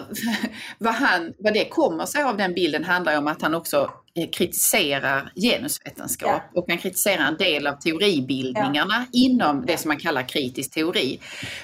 [0.78, 3.92] vad, han, vad det kommer sig av den bilden handlar ju om att han också
[4.16, 10.28] eh, kritiserar genusvetenskap och han kritiserar en del av teoribildningarna inom det som man kallar
[10.28, 11.20] kritisk teori.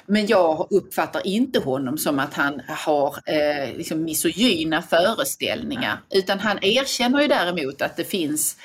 [0.05, 6.57] Men jag uppfattar inte honom som att han har eh, liksom misogyna föreställningar utan han
[6.61, 8.57] erkänner ju däremot att det finns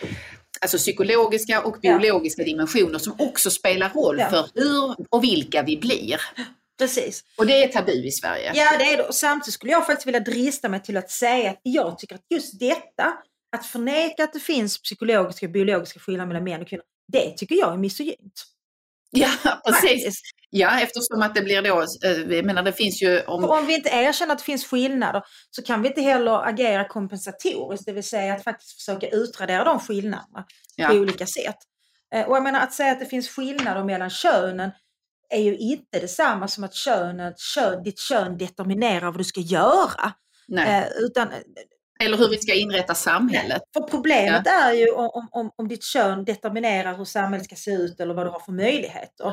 [0.62, 1.98] alltså psykologiska och Ja.
[1.98, 4.31] biologiska dimensioner som också spelar roll Ja.
[4.31, 6.20] för hur och vilka vi blir.
[6.79, 7.25] Precis.
[7.37, 8.53] Och det är tabu i Sverige.
[8.55, 9.03] Ja, det är det.
[9.03, 12.25] Och samtidigt skulle jag faktiskt vilja drista mig till att säga att jag tycker att
[12.31, 13.12] just detta,
[13.57, 17.55] att förneka att det finns psykologiska och biologiska skillnader mellan män och kvinnor, det tycker
[17.55, 18.44] jag är misogynt.
[19.14, 19.29] Ja,
[19.66, 20.05] precis.
[20.05, 20.22] Faktiskt.
[20.51, 23.44] Ja, eftersom att det blir då, eh, jag menar det finns ju För om...
[23.44, 27.87] om vi inte erkänner att det finns skillnader så kan vi inte heller agera kompensatoriskt,
[27.87, 30.44] det vill säga att faktiskt försöka utradera de skillnaderna
[30.77, 30.88] Ja.
[30.88, 31.57] på olika sätt.
[32.14, 34.70] Eh, Och jag menar att säga att det finns skillnader mellan könen
[35.31, 40.12] är ju inte detsamma som att könet, kön, ditt kön determinerar vad du ska göra.
[40.48, 40.79] Nej.
[40.81, 41.29] Eh, utan,
[42.05, 43.62] Eller hur vi ska inrätta samhället.
[43.75, 48.01] för problemet är ju om, om, om ditt kön determinerar hur samhället ska se ut
[48.01, 49.27] eller vad du har för möjligheter.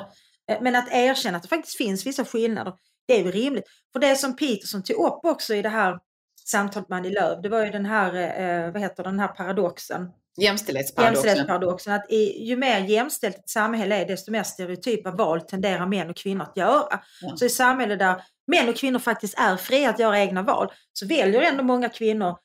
[0.51, 2.73] Eh, Men att erkänna att det faktiskt finns vissa skillnader,
[3.07, 3.65] det är ju rimligt.
[3.93, 5.99] För det som Peterson tog upp också i det här
[6.45, 10.07] samtalet med Annie Lööf, det var ju den här, eh, vad heter den här paradoxen,
[10.41, 11.13] Jämställdhetsparadoxen.
[11.25, 16.09] jämställdhetsparadoxen, att i, ju mer jämställt ett samhälle är, desto mer stereotypa val tenderar män
[16.09, 16.99] och kvinnor att göra.
[17.21, 17.35] Ja.
[17.35, 21.05] Så i samhälle där män och kvinnor faktiskt är fria att göra egna val, så
[21.07, 22.37] väljer ändå många kvinnor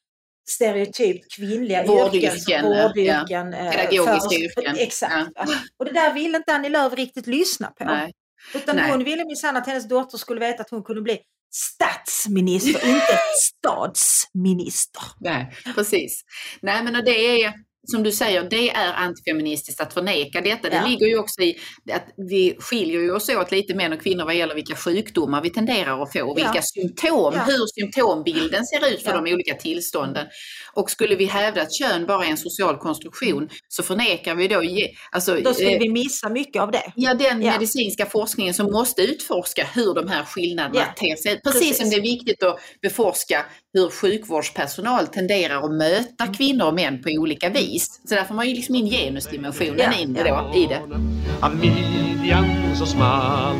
[0.48, 2.82] stereotypt kvinnliga Vårdyrken, yrken, ja.
[2.82, 5.30] vårdyrken, eh, Pedagogiska yrken, Exakt.
[5.78, 7.84] Och det där ville inte Annie Lööf riktigt lyssna på.
[7.84, 8.12] Nej.
[8.54, 8.90] Utan Nej.
[8.90, 11.18] hon ville minsann att hennes dotter skulle veta att hon kunde bli
[11.54, 13.18] statsminister, inte
[13.58, 15.02] statsminister.
[15.20, 16.24] Nej, precis.
[16.62, 17.52] Nej, men och det är
[17.86, 20.70] som du säger, det är antifeministiskt att förneka detta.
[20.70, 20.86] Det Ja.
[20.86, 21.58] ligger ju också i
[21.92, 25.50] att vi skiljer ju oss åt lite män och kvinnor vad gäller vilka sjukdomar vi
[25.50, 26.62] tenderar att få, vilka Ja.
[26.62, 27.42] symptom, Ja.
[27.46, 29.20] hur symptombilden ser ut för Ja.
[29.20, 30.26] de olika tillstånden.
[30.74, 34.62] Och skulle vi hävda att kön bara är en social konstruktion så förnekar vi då,
[35.10, 36.92] alltså, Då skulle eh, vi missa mycket av det.
[36.96, 41.40] Ja, den medicinska forskningen som måste utforska hur de här skillnaderna Ja, ter sig.
[41.40, 41.78] Precis, precis.
[41.78, 46.34] som det är viktigt att beforska hur sjukvårdspersonal tenderar att möta Mm.
[46.34, 47.73] kvinnor och män på olika vis.
[47.80, 50.50] Så där får man ju liksom in genusdimensionen Ja, in ja.
[50.52, 50.82] Då, i det.
[51.42, 53.56] Av midjan så smal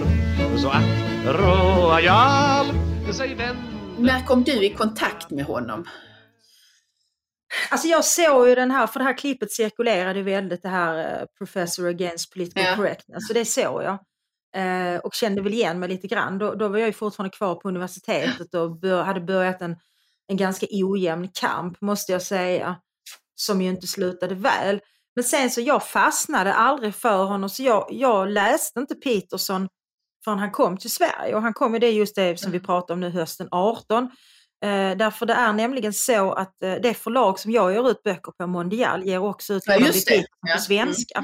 [0.59, 0.85] Så att
[1.27, 2.67] royal
[3.15, 3.37] sig
[3.99, 5.85] När kom du i kontakt med honom?
[7.71, 11.27] Alltså jag såg ju den här, för det här klippet cirkulerade väldigt det här eh,
[11.39, 12.77] Professor Against Political Ja.
[12.77, 13.99] Correctness, så det såg jag.
[14.57, 16.39] Eh, och kände väl igen mig lite grann.
[16.39, 19.77] Då, då var jag ju fortfarande kvar på universitetet och bör, hade börjat en,
[20.27, 22.77] en ganska ojämn kamp, måste jag säga,
[23.35, 24.81] som ju inte slutade väl.
[25.15, 29.69] Men sen så jag fastnade aldrig för honom, så jag, jag läste inte Peterson
[30.25, 31.35] förrän han kom till Sverige.
[31.35, 34.05] Och han kom ju det just det som vi pratar om nu hösten 18.
[34.05, 38.33] Eh, därför det är nämligen så att eh, det förlag som jag ger ut böcker
[38.33, 40.25] på, Mondial, ger också ut Ja, just det.
[40.55, 41.19] På svenska.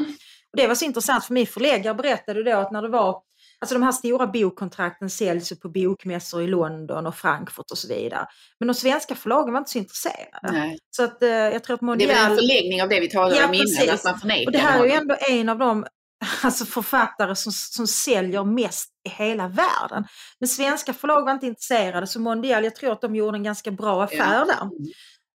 [0.52, 3.22] Och det var så intressant för min förläggare berättade då att när det var
[3.60, 7.88] Alltså de här stora bokkontrakten säljs ju på bokmässor i London och Frankfurt och så
[7.88, 8.26] vidare.
[8.58, 10.52] Men de svenska förlagen var inte så intresserade.
[10.52, 10.78] Nej.
[10.90, 12.08] Så att eh, jag tror att Det är Mondial...
[12.08, 13.90] väl en förlängning av det vi talade Ja, om innan, precis.
[13.90, 15.86] att man förnekar Och det här är ju ändå en av de
[16.42, 20.04] alltså författare som, som säljer mest i hela världen.
[20.40, 23.70] Men svenska förlag var inte intresserade så Mondial, jag tror att de gjorde en ganska
[23.70, 24.70] bra affär där.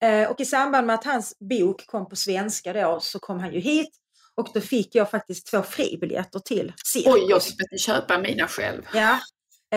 [0.02, 3.52] Eh, och i samband med att hans bok kom på svenska då så kom han
[3.52, 3.90] ju hit
[4.34, 7.12] och då fick jag faktiskt två fribiljetter till cirkus.
[7.12, 8.82] Oj, jag ska köpa mina själv.
[8.94, 9.18] Ja,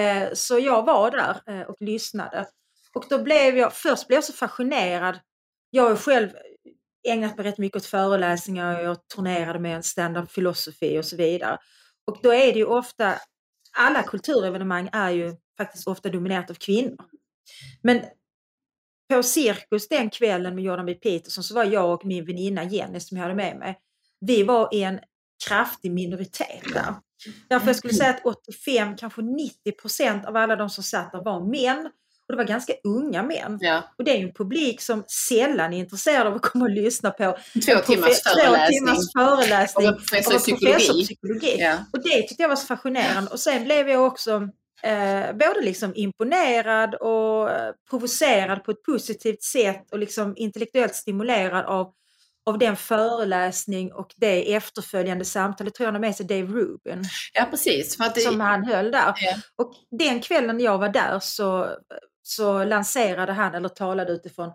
[0.02, 2.48] eh, så jag var där eh, och lyssnade.
[2.94, 5.20] Och då blev jag, först blev jag så fascinerad.
[5.70, 6.30] Jag har själv
[7.08, 11.58] ägnat mig rätt mycket åt föreläsningar, jag turnerade med en stand-up filosofi och så vidare.
[12.08, 13.16] Och då är det ju ofta,
[13.78, 17.06] alla kulturevenemang är ju faktiskt ofta dominerat av kvinnor.
[17.82, 18.02] Men
[19.14, 20.94] på Cirkus den kvällen med Jordan B.
[20.94, 23.80] Peterson så var jag och min väninna Jenny som jag hade med mig,
[24.20, 25.00] vi var i en
[25.48, 26.96] kraftig minoritet där.
[27.50, 31.24] Därför jag skulle säga att 85, kanske 90 procent av alla de som satt där
[31.24, 31.86] var män.
[32.28, 33.58] Och det var ganska unga män.
[33.62, 33.84] Ja.
[33.98, 37.38] Och det är en publik som sällan är intresserad av att komma och lyssna på
[37.54, 38.80] Två timmars föreläsning.
[38.80, 41.04] Två timmars föreläsning Av en professor i psykologi.
[41.06, 41.56] psykologi.
[41.60, 41.78] Ja.
[41.94, 43.32] Och det tyckte jag var så fascinerande.
[43.32, 44.32] Och sen blev jag också
[44.84, 51.66] eh, både liksom imponerad och eh, provocerad på ett positivt sätt och liksom intellektuellt stimulerad
[51.66, 51.94] av,
[52.46, 55.74] av den föreläsning och det efterföljande samtalet.
[55.74, 57.04] tror jag han har med sig Dave Rubin
[57.34, 57.98] ja, precis.
[58.16, 59.14] Det, som han höll där.
[59.18, 59.36] Ja.
[59.56, 61.70] Och den kvällen jag var där så,
[62.22, 64.52] så lanserade han, eller talade utifrån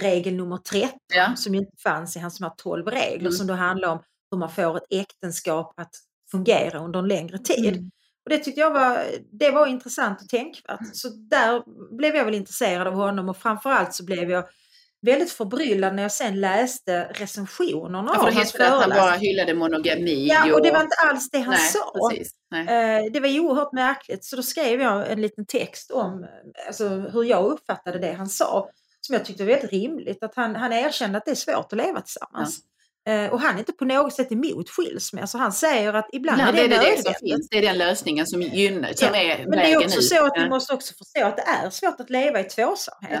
[0.00, 1.32] regel nummer 13 Ja.
[1.36, 3.32] som inte fanns i hans de här 12 regler Mm.
[3.32, 5.90] som då handlar om hur man får ett äktenskap att
[6.30, 7.74] fungera under en längre tid.
[7.74, 7.90] Mm.
[8.24, 10.80] Och det tyckte jag var, det var intressant och tänkvärt.
[10.92, 11.62] Så där
[11.96, 14.44] blev jag väl intresserad av honom och framförallt så blev jag
[15.02, 18.96] väldigt förbryllad när jag sen läste recensionerna Ja, av hans att han föreläsning.
[19.04, 20.26] bara hyllade monogami.
[20.28, 21.92] Ja, och det var inte alls det han Nej, sa.
[22.10, 22.32] precis.
[22.50, 23.04] Nej.
[23.06, 26.26] Eh, Det var oerhört märkligt så då skrev jag en liten text om
[26.66, 28.68] alltså, hur jag uppfattade det han sa.
[29.00, 30.22] Som jag tyckte var väldigt rimligt.
[30.22, 32.58] Att han, han erkände att det är svårt att leva tillsammans.
[33.08, 35.38] Eh, Och han är inte på något sätt emot skilsmässa.
[35.38, 37.18] Han säger att ibland Ibland är det det det som nödvändigt.
[37.20, 37.48] finns.
[37.50, 40.04] Det är den lösningen som gynnar, som Ja, är Men det är också ut.
[40.08, 40.42] så att Ja.
[40.42, 43.12] vi måste också förstå att det är svårt att leva i tvåsamhet.
[43.12, 43.20] Eh,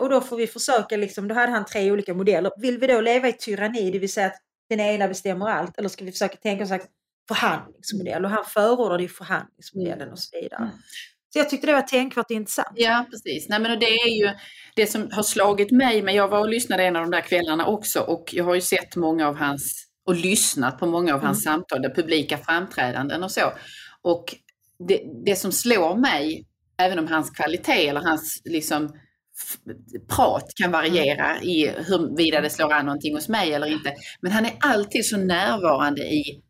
[0.00, 2.52] Och då får vi försöka, liksom, då hade han tre olika modeller.
[2.56, 4.36] Vill vi då leva i tyranni, det vill säga att
[4.68, 6.86] den ena bestämmer allt, eller ska vi försöka tänka oss slags
[7.28, 8.24] förhandlingsmodell?
[8.24, 10.62] Och han förordade ju förhandlingsmodellen och så vidare.
[10.62, 10.74] Mm.
[11.32, 12.72] Så jag tyckte det var tänkvärt intressant.
[12.74, 13.48] Ja, precis.
[13.48, 14.30] Nej, men och det är ju
[14.76, 17.66] det som har slagit mig, men jag var och lyssnade en av de där kvällarna
[17.66, 21.46] också och jag har ju sett många av hans, och lyssnat på många av hans
[21.46, 21.54] Mm.
[21.58, 23.52] samtal, där publika framträdanden och så.
[24.02, 24.24] Och
[24.88, 26.46] det, det som slår mig,
[26.78, 28.92] även om hans kvalitet eller hans liksom
[30.08, 33.92] prat kan variera i huruvida det slår an någonting hos mig eller inte.
[34.20, 36.40] Men han är alltid så närvarande i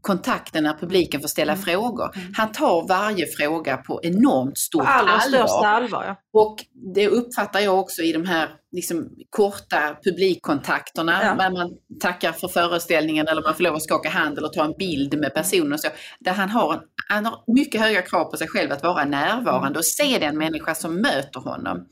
[0.00, 1.64] kontakten när publiken får ställa Mm.
[1.64, 2.16] frågor.
[2.16, 2.32] Mm.
[2.36, 5.38] Han tar varje fråga på enormt På stort allra allvar.
[5.38, 6.04] största allvar.
[6.04, 6.40] Ja.
[6.40, 6.56] Och
[6.94, 11.34] det uppfattar jag också i de här liksom, korta publikkontakterna, Ja.
[11.34, 14.74] när man tackar för föreställningen eller man får lov att skaka hand eller ta en
[14.78, 15.88] bild med personen och så.
[16.20, 19.78] Där han har, en, han har mycket höga krav på sig själv att vara närvarande
[19.78, 21.86] och se den människa som möter honom.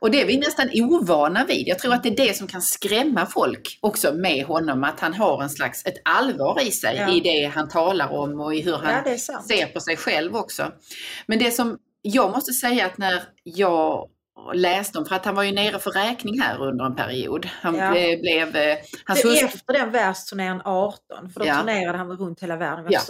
[0.00, 1.68] Och det är vi nästan ovana vid.
[1.68, 5.14] Jag tror att det är det som kan skrämma folk också med honom, att han
[5.14, 7.12] har en slags, ett allvar i sig Ja.
[7.14, 9.16] i det han talar om och i hur han ja,
[9.48, 10.72] ser på sig själv också.
[11.26, 14.08] Men det som jag måste säga att när jag
[14.54, 17.48] läste om, för att han var ju nere för räkning här under en period.
[17.52, 17.90] Han Ja.
[17.90, 21.54] blev, blev eh, hans hustru, efter den världsturnén 18, för då Ja.
[21.58, 22.86] turnerade han runt hela världen.
[22.88, 23.00] Ja.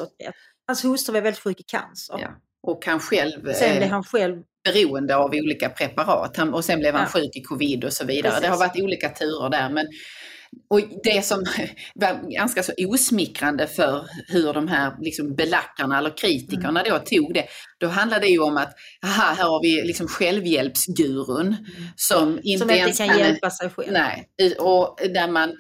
[0.67, 2.19] Hans hustru var väldigt sjuk i cancer.
[2.21, 2.29] ja,
[2.63, 6.37] och han själv Sen blev eh, han själv beroende av olika preparat.
[6.37, 7.21] Han, och sen blev han Ja.
[7.21, 8.31] sjuk i covid och så vidare.
[8.33, 8.43] Precis.
[8.43, 9.69] Det har varit olika turer där.
[9.71, 9.87] Men,
[10.71, 11.45] och det som
[11.95, 17.45] var ganska så osmickrande för hur de här liksom belackarna eller kritikerna då tog det,
[17.81, 21.57] då handlade det ju om att aha, här har vi liksom självhjälpsgurun
[21.97, 23.93] som inte som inte ens kan hjälpa sig själv.
[23.93, 25.57] Nej, och där man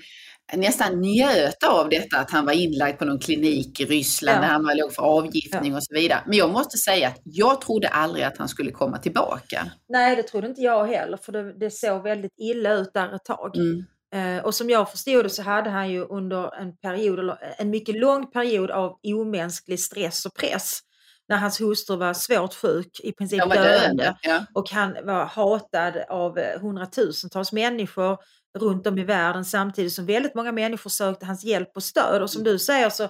[0.57, 4.41] nästan njöt av detta att han var inlagd på någon klinik i Ryssland Ja.
[4.41, 6.23] där han var låg för avgiftning och så vidare.
[6.27, 9.71] Men jag måste säga att jag trodde aldrig att han skulle komma tillbaka.
[9.89, 13.25] Nej, det trodde inte jag heller, för det, det såg väldigt illa ut där ett
[13.25, 13.57] tag.
[13.57, 13.85] Mm.
[14.15, 17.71] Eh, och som jag förstod det så hade han ju under en period, eller en
[17.71, 20.81] mycket lång period av omänsklig stress och press,
[21.29, 23.63] när hans hustru var svårt sjuk, i princip döende.
[23.63, 24.17] döende.
[24.23, 24.45] Ja.
[24.55, 28.19] Och han var hatad av eh, hundratusentals människor
[28.59, 32.23] runt om i världen samtidigt som väldigt många människor sökte hans hjälp och stöd.
[32.23, 33.09] Och som du säger så,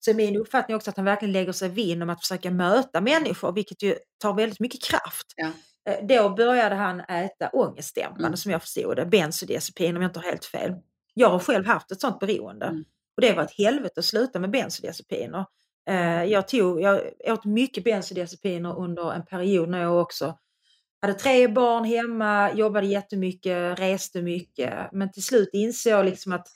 [0.00, 3.00] så är min uppfattning också att han verkligen lägger sig vinn om att försöka möta
[3.00, 5.26] människor, vilket ju tar väldigt mycket kraft.
[5.36, 5.50] Ja.
[5.88, 8.36] Eh, Då började han äta ångestdämpande Mm.
[8.36, 10.74] som jag förstod det, bensodiazepin om jag inte har helt fel.
[11.14, 12.84] Jag har själv haft ett sånt beroende Mm.
[13.16, 15.44] och det var ett helvete att sluta med bensodiazepiner.
[15.90, 20.38] Eh, Jag, tog, jag åt mycket bensodiazepiner under en period när jag också
[21.02, 24.92] hade tre barn hemma, jobbade jättemycket, reste mycket.
[24.92, 26.46] Men till slut insåg jag liksom att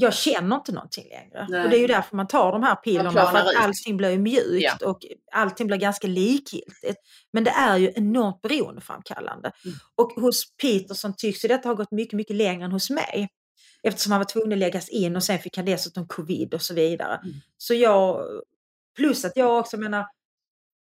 [0.00, 1.46] jag känner inte någonting längre.
[1.48, 1.64] Nej.
[1.64, 4.18] Och det är ju därför man tar de här pillerna, för att allting blir ju
[4.18, 4.88] mjukt Ja.
[4.90, 4.98] och
[5.32, 6.98] allting blir ganska likgiltigt.
[7.32, 9.52] Men det är ju enormt beroendeframkallande.
[9.64, 9.76] Mm.
[9.96, 13.28] Och hos Peterson tycks ju detta ha gått mycket, mycket längre än hos mig.
[13.82, 16.74] Eftersom han var tvungen att läggas in och sen fick han dessutom covid och så
[16.74, 17.14] vidare.
[17.24, 17.34] Mm.
[17.56, 18.26] Så jag,
[18.96, 20.06] plus att jag också menar,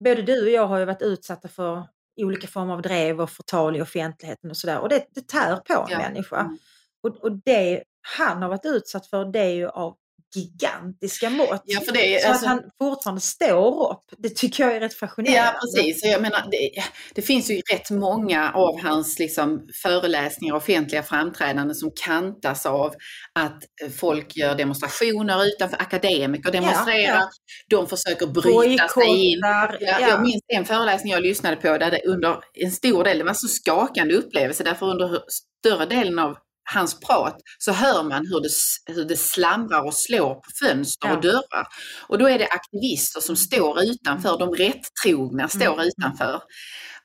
[0.04, 1.84] både du och jag har ju varit utsatta för
[2.21, 4.80] olika former av drev och förtal i offentligheten och sådär.
[4.80, 5.97] Och det, det tär på en Ja.
[5.97, 6.39] människa.
[6.39, 6.58] Mm.
[7.04, 9.96] Och, och det han har varit utsatt för det är ju av
[10.36, 11.64] gigantiska mått.
[11.66, 14.94] Ja, för det så alltså- att han fortfarande står upp, det tycker jag är rätt
[14.94, 15.38] fascinerande.
[15.38, 16.06] Ja, precis.
[16.06, 16.84] Jag menar, det,
[17.16, 22.94] det finns ju rätt många av hans liksom, föreläsningar och offentliga framträdanden som kantas av
[23.40, 27.30] att eh, folk gör demonstrationer utanför, akademiker demonstrerar, ja.
[27.70, 29.40] de försöker bryta sig in.
[29.42, 30.00] Ja, ja.
[30.00, 33.34] Jag minns en föreläsning jag lyssnade på där det under en stor del, det var
[33.34, 35.24] så skakande upplevelse därför under
[35.62, 36.38] större delen av
[36.74, 38.50] hans prat så hör man hur det,
[38.94, 41.16] hur det slamrar och slår på fönster Ja.
[41.16, 41.68] och dörrar.
[42.08, 45.88] Och då är det aktivister som står utanför, de rättrogna står Mm.
[45.88, 46.42] utanför.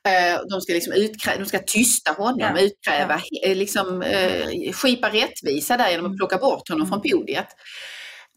[0.07, 2.59] Eh, De ska, liksom utkrä- de ska tysta honom, Ja.
[2.61, 6.17] utkräva, eh, liksom, eh, skipa rättvisa där genom att Mm.
[6.17, 7.47] plocka bort honom från podiet.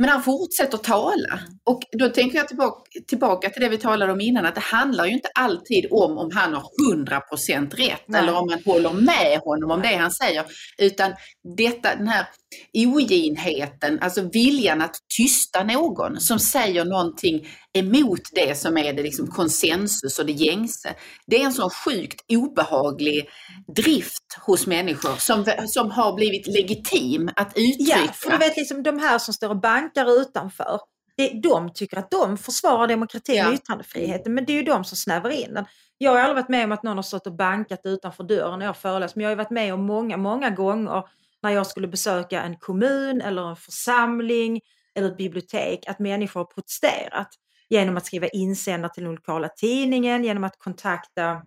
[0.01, 1.41] Men han fortsätter tala.
[1.65, 5.07] Och då tänker jag tillbaka, tillbaka till det vi talade om innan, att det handlar
[5.07, 8.21] ju inte alltid om om han har 100% rätt Nej.
[8.21, 10.45] eller om man håller med honom om det han säger.
[10.79, 11.13] Utan
[11.57, 12.27] detta, den här
[12.75, 17.47] oginheten, alltså viljan att tysta någon som säger någonting
[17.79, 20.95] emot det som är det liksom konsensus och det gängse.
[21.27, 23.29] Det är en sån sjukt obehaglig
[23.77, 28.01] drift hos människor som, som har blivit legitim att uttrycka.
[28.07, 30.81] Ja, för du vet liksom de här som står och bankar utanför.
[31.17, 33.49] Det, de tycker att de försvarar demokratin Ja.
[33.49, 35.65] och yttrandefriheten, men det är ju de som snävar in den.
[35.99, 38.67] Jag har aldrig varit med om att någon har stått och bankat utanför dörren när
[38.67, 41.05] jag föreläst, men jag har varit med om många, många gånger
[41.43, 44.61] när jag skulle besöka en kommun eller en församling
[44.95, 47.29] eller ett bibliotek, att människor har protesterat
[47.69, 51.43] genom att skriva insändare till den lokala tidningen, genom att kontakta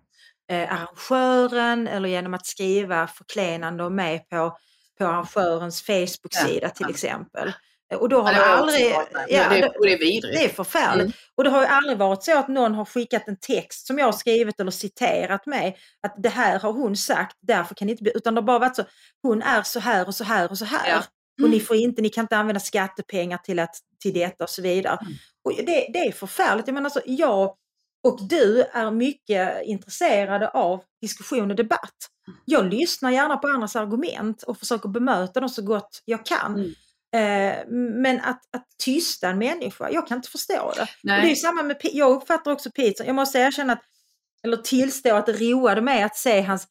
[0.50, 4.58] eh, arrangören eller genom att skriva förklenande om mig på,
[4.98, 7.54] på arrangörens Facebook-sida till exempel.
[7.96, 8.92] Och då har Ja, det det aldrig...
[9.28, 10.38] Ja, det, det- det är vidrigt.
[10.38, 11.02] det är förfärligt.
[11.04, 11.14] Mm.
[11.36, 14.06] Och det har ju aldrig varit så att någon har skickat en text som jag
[14.06, 15.78] har skrivit eller citerat mig.
[16.08, 18.12] Att det här har hon sagt, därför kan det inte bli...
[18.16, 18.84] Utan det har bara varit så,
[19.22, 20.90] hon är så här och så här och så här.
[20.90, 21.04] Ja.
[21.44, 24.62] Och ni får inte, ni kan inte använda skattepengar till, att, till detta och så
[24.62, 24.98] vidare.
[25.02, 25.14] Mm.
[25.44, 26.68] Och det, det är förfärligt.
[26.68, 27.56] Jag menar alltså, jag
[28.08, 31.96] och du är mycket intresserade av diskussion och debatt.
[32.46, 36.76] Jag lyssnar gärna på andras argument och försöker bemöta dem så gott jag kan.
[37.14, 37.56] Eh,
[38.02, 40.82] men att, att tysta en människa, jag kan inte förstå det.
[40.82, 40.88] Och
[41.22, 43.82] det är samma med, jag uppfattar också Peter, jag måste erkänna att,
[44.44, 46.68] eller tillstå att det roade mig att se hans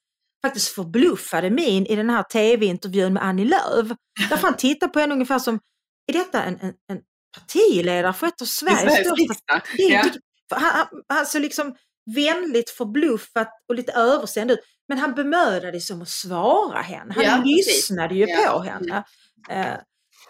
[0.46, 3.88] faktiskt förbluffade min i den här tv-intervjun med Annie Lööf.
[4.30, 5.60] Därför han tittar på henne ungefär som,
[6.06, 7.00] är detta en, en, en
[7.38, 10.04] partiledare för ett av Sveriges största Ja.
[10.50, 11.74] han, han, såg liksom
[12.14, 14.60] vänligt förbluffat och lite översänd ut.
[14.88, 17.14] Men han bemödade sig om att svara henne.
[17.14, 17.66] Han Ja, precis.
[17.66, 18.52] lyssnade ju Ja.
[18.52, 19.04] på henne.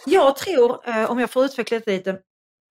[0.07, 2.11] Jag tror, eh, om jag får utveckla det lite,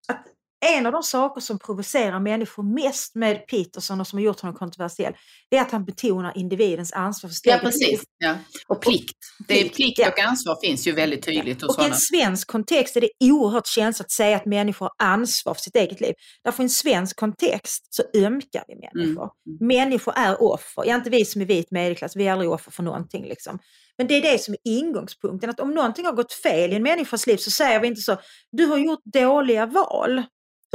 [0.08, 0.26] att
[0.66, 4.56] en av de saker som provocerar människor mest med Peterson och som har gjort honom
[4.56, 5.14] kontroversiell,
[5.50, 8.04] det är att han betonar individens ansvar för sitt Ja, precis.
[8.18, 8.36] Ja.
[8.68, 9.18] Och plikt.
[9.48, 10.10] Det är Plikt, ja.
[10.10, 13.68] och ansvar finns ju väldigt tydligt hos Och i en svensk kontext är det oerhört
[13.68, 16.14] känsligt att säga att människor har ansvar för sitt eget liv.
[16.44, 19.30] Därför i en svensk kontext så ömkar vi människor.
[19.48, 19.68] Mm.
[19.68, 20.84] Människor är offer.
[20.86, 23.26] Ja, inte vi som är vit medelklass, vi är aldrig offer för någonting.
[23.26, 23.60] Liksom.
[24.02, 25.50] Men det är det som är ingångspunkten.
[25.50, 28.18] Att om någonting har gått fel i en människas liv så säger vi inte så,
[28.52, 30.24] du har gjort dåliga val.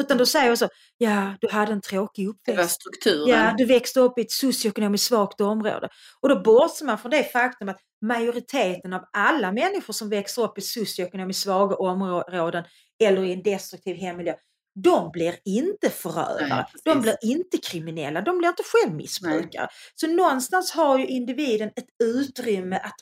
[0.00, 2.80] Utan då säger vi så, ja, du hade en tråkig Det var uppväxt.
[2.80, 3.28] strukturen.
[3.28, 5.88] Ja, du växte upp i ett socioekonomiskt svagt område.
[6.20, 10.58] Och då bortser man från det faktum att majoriteten av alla människor som växer upp
[10.58, 12.64] i socioekonomiskt svaga områden
[13.04, 14.34] eller i en destruktiv hemmiljö,
[14.82, 19.68] de blir inte förövare, Nej, de blir inte kriminella, de blir inte självmissbrukare.
[19.94, 22.94] Så någonstans har ju individen ett utrymme att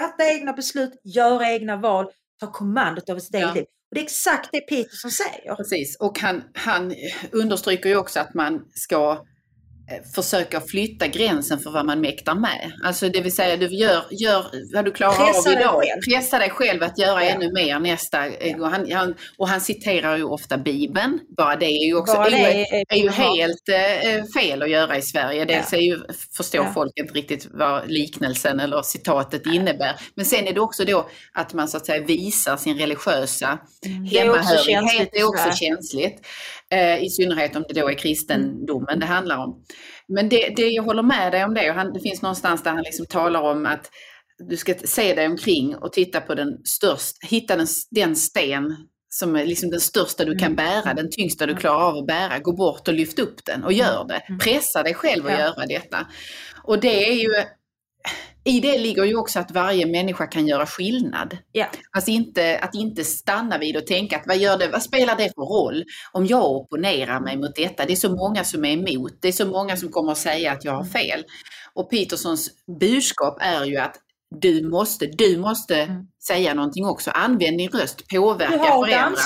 [0.00, 2.06] fatta egna beslut, göra egna val,
[2.40, 3.40] ta kommandot över sitt Ja.
[3.40, 3.64] eget liv.
[3.90, 5.54] Och det är exakt det Peterson säger.
[5.54, 6.94] Precis, och han, han
[7.32, 9.24] understryker ju också att man ska
[9.90, 12.72] eh, försöka flytta gränsen för vad man mäktar med.
[12.84, 14.44] Alltså det vill säga du gör, gör
[14.74, 15.82] vad du klarar Pressa av idag.
[16.08, 17.30] Pressa dig själv att göra Ja.
[17.30, 18.56] ännu mer nästa Ja.
[18.56, 18.70] gång.
[18.70, 21.18] Han, han, och han citerar ju ofta Bibeln.
[21.36, 25.02] Bara det är ju också är, är- är ju helt eh, fel att göra i
[25.02, 25.44] Sverige.
[25.44, 25.78] Dels Ja.
[25.78, 25.98] är ju,
[26.36, 26.70] förstår Ja.
[26.74, 29.96] folk inte riktigt vad liknelsen eller citatet innebär.
[30.14, 34.08] Men sen är det också då att man så att säga visar sin religiösa Mm.
[34.08, 35.08] Det är också hemmahörighet.
[35.12, 36.26] Det är också känsligt.
[36.74, 39.64] Eh, I synnerhet om det då är kristendomen det handlar om.
[40.08, 42.82] Men det, det jag håller med dig om det, han, det finns någonstans där han
[42.82, 43.90] liksom talar om att
[44.48, 48.76] du ska se dig omkring och titta på den största, hitta den, den sten
[49.08, 50.56] som är liksom den största du kan Mm.
[50.56, 52.38] bära, den tyngsta du klarar av att bära.
[52.38, 54.14] Gå bort och lyft upp den och gör det.
[54.28, 54.38] Mm.
[54.38, 56.06] Pressa dig själv att göra detta.
[56.64, 57.30] Och det är ju,
[58.46, 61.38] i det ligger ju också att varje människa kan göra skillnad.
[61.52, 61.66] Ja.
[61.90, 65.32] Alltså inte, att inte stanna vid och tänka att vad, gör det, vad spelar det
[65.34, 67.84] för roll om jag opponerar mig mot detta?
[67.84, 69.12] Det är så många som är emot.
[69.20, 71.24] Det är så många som kommer att säga att jag har fel.
[71.74, 73.96] Och Petersons budskap är ju att
[74.40, 76.06] du måste, du måste Mm.
[76.26, 77.10] säga någonting också.
[77.10, 79.20] Använd din röst, påverka, förändra.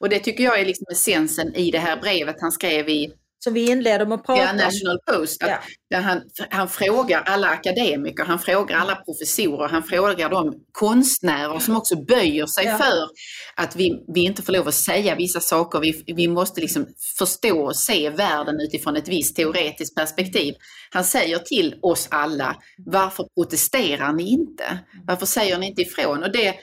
[0.00, 3.12] Och det tycker jag är liksom essensen i det här brevet han skrev i
[3.46, 4.56] Som vi inleder med att prata Ja, om.
[4.56, 5.42] National Post.
[5.42, 5.58] Att, Ja.
[5.90, 11.76] där han, han frågar alla akademiker, han frågar alla professorer, han frågar de konstnärer som
[11.76, 12.78] också böjer sig Ja.
[12.78, 13.08] för
[13.56, 15.80] att vi, vi inte får lov att säga vissa saker.
[15.80, 16.86] Vi, vi måste liksom
[17.18, 20.54] förstå och se världen utifrån ett visst teoretiskt perspektiv.
[20.90, 24.78] Han säger till oss alla, varför protesterar ni inte?
[25.06, 26.22] Varför säger ni inte ifrån?
[26.22, 26.54] Och det,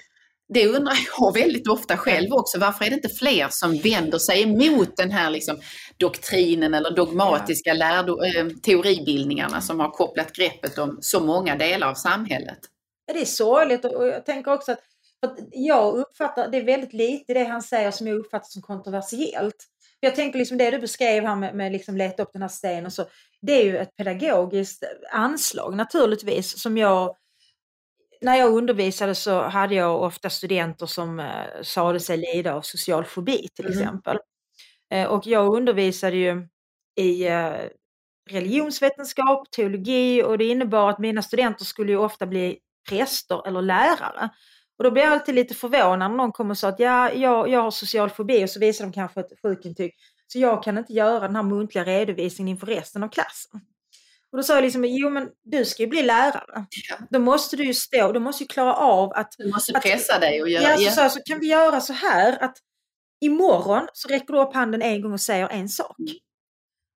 [0.54, 2.60] det undrar jag väldigt ofta själv också.
[2.60, 5.58] Varför är det inte fler som vänder sig emot den här liksom
[5.98, 11.94] doktrinen eller dogmatiska lärdo, eh, teoribildningarna som har kopplat greppet om så många delar av
[11.94, 12.60] samhället?
[13.14, 14.80] Det är sorgligt och jag tänker också att,
[15.26, 19.68] att jag uppfattar, det är väldigt lite det han säger som jag uppfattar som kontroversiellt.
[20.00, 22.86] Jag tänker liksom det du beskrev här med, med liksom leta upp den här stenen
[22.86, 23.06] och så,
[23.42, 27.16] det är ju ett pedagogiskt anslag naturligtvis som jag
[28.24, 31.26] när jag undervisade så hade jag ofta studenter som eh,
[31.64, 33.74] sade sig lida av social fobi till Mhm.
[33.74, 34.18] exempel.
[34.94, 36.48] Eh, och jag undervisade ju
[37.00, 37.54] i eh,
[38.30, 42.58] religionsvetenskap, teologi och det innebar att mina studenter skulle ju ofta bli
[42.90, 44.30] präster eller lärare.
[44.78, 47.50] Och då blir jag alltid lite förvånad när någon kommer och säger att ja, jag,
[47.50, 49.92] jag har social fobi och så visar de kanske ett sjukintyg.
[50.28, 53.62] Så jag kan inte göra den här muntliga redovisningen inför resten av klassen.
[54.34, 56.66] Och då sa jag liksom, jo men du ska ju bli lärare.
[56.90, 56.98] Ja.
[57.10, 60.20] Då måste du ju stå, du måste ju klara av att Du måste Att- pressa
[60.20, 60.64] dig och göra...
[60.64, 62.58] Ja, så, så, så kan vi göra så här att
[63.22, 65.96] imorgon så räcker du upp handen en gång och säger en sak.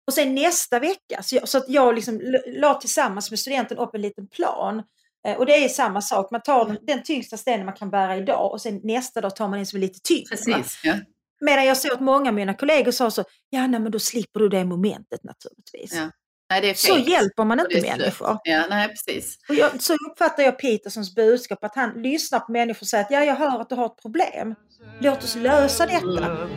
[0.07, 3.95] Och sen nästa vecka, så, jag, så att jag liksom la tillsammans med studenten upp
[3.95, 4.83] en liten plan.
[5.27, 8.17] Eh, och det är samma sak, man tar den, den tyngsta stenen man kan bära
[8.17, 10.27] idag och sen nästa dag tar man en som är lite tyngre.
[10.29, 10.79] Precis.
[10.83, 10.93] Ja.
[11.41, 14.39] Medan jag såg att många av mina kollegor sa så, ja nej, men då slipper
[14.39, 15.93] du det momentet naturligtvis.
[15.93, 16.09] Ja.
[16.49, 18.37] Nej, det är Så hjälper man inte människor.
[18.43, 19.37] Ja, nej, precis.
[19.49, 23.11] Och jag, så uppfattar jag Petersons budskap, att han lyssnar på människor och säger att
[23.11, 24.55] ja, jag hör att du har ett problem.
[24.99, 26.47] Låt oss lösa detta.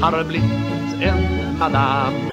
[0.00, 0.52] Har blivit
[1.02, 2.30] en madame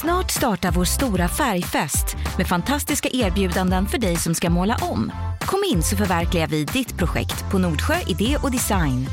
[0.00, 5.12] Snart startar vår stora färgfest med fantastiska erbjudanden för dig som ska måla om.
[5.40, 9.06] Kom in så förverkligar vi ditt projekt på Nordsjö Idé och Design.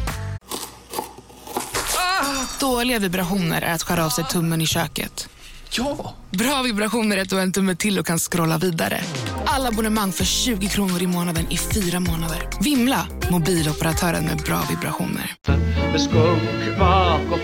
[2.60, 5.30] Dåliga vibrationer är att skära av sig tummen i köket.
[5.72, 6.16] Ja!
[6.32, 9.00] Bra vibrationer är att du har en tumme till och kan scrolla vidare.
[9.46, 12.50] Alla abonnemang för 20 kronor i månaden i fyra månader.
[12.64, 13.08] Vimla!
[13.32, 15.36] Mobiloperatören med bra vibrationer.
[17.32, 17.40] och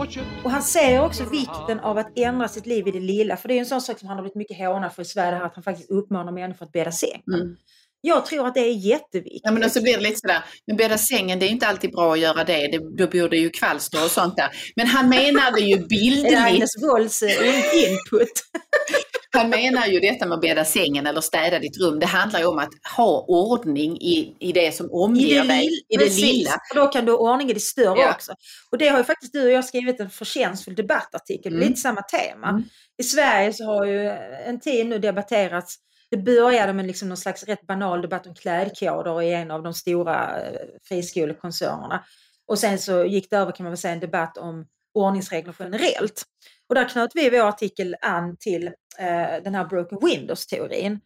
[0.00, 3.36] och Och han säger också vikten av att ändra sitt liv i det lilla.
[3.36, 5.42] För det är en sån sak som han har blivit mycket hånad för i Sverige,
[5.42, 7.22] att han faktiskt uppmanar människor att bädda säng.
[7.34, 7.56] Mm.
[8.02, 9.40] Jag tror att det är jätteviktigt.
[9.44, 11.90] Ja, men då så blir det lite sådär, men bädda sängen, det är inte alltid
[11.92, 12.66] bra att göra det.
[12.66, 14.48] det då bor det ju kvalster och sånt där.
[14.76, 18.32] Men han menade ju bildligt, Agnes Wolds eh, in- input.
[19.36, 21.98] han menar ju detta med att bädda sängen eller städa ditt rum.
[22.00, 25.66] Det handlar ju om att ha ordning i, i det som I omger det, dig,
[25.88, 26.22] i det precis.
[26.24, 26.50] lilla.
[26.70, 28.10] Och då kan du ha ordning i det större Ja.
[28.14, 28.32] också.
[28.72, 31.68] Och det har ju faktiskt du och jag skrivit en förtjänstfull debattartikel, Mm.
[31.68, 32.48] lite samma tema.
[32.48, 32.62] Mm.
[33.00, 34.08] I Sverige så har ju
[34.46, 35.76] en tid nu debatterats
[36.10, 39.74] det började med liksom någon slags rätt banal debatt om klädkoder i en av de
[39.74, 42.04] stora eh, friskolekoncernerna.
[42.46, 46.22] Och sen så gick det över kan man väl säga en debatt om ordningsregler generellt.
[46.68, 48.66] Och där knöt vi i vår artikel an till
[48.98, 51.00] eh, den här broken windows-teorin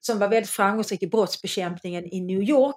[0.00, 2.76] som var väldigt framgångsrik i brottsbekämpningen i New York.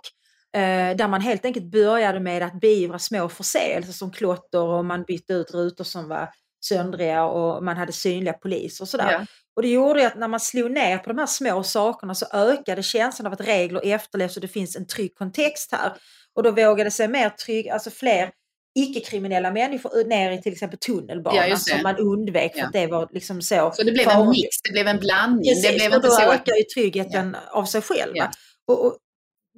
[0.56, 5.04] Eh, där man helt enkelt började med att beivra små förseelser som klotter och man
[5.04, 6.30] bytte ut rutor som var
[6.66, 9.12] söndriga och man hade synliga poliser och sådär.
[9.12, 9.26] Ja.
[9.60, 12.84] Och det gjorde att när man slog ner på de här små sakerna så ökade
[12.84, 15.94] känslan av att regler efterlevs och det finns en trygg kontext här.
[16.36, 18.32] Och då vågade sig mer trygg, alltså fler
[18.80, 21.58] icke-kriminella människor ner i till exempel Ja, tunnelbanan det.
[21.58, 22.66] som man undvek för Ja.
[22.66, 23.72] att det var liksom så.
[23.76, 25.52] Så det blev en mix, det blev en blandning.
[25.52, 28.12] Precis, det blev och då så ökar ju tryggheten av sig själv.
[28.16, 28.30] Ja.
[28.68, 28.98] Och, och,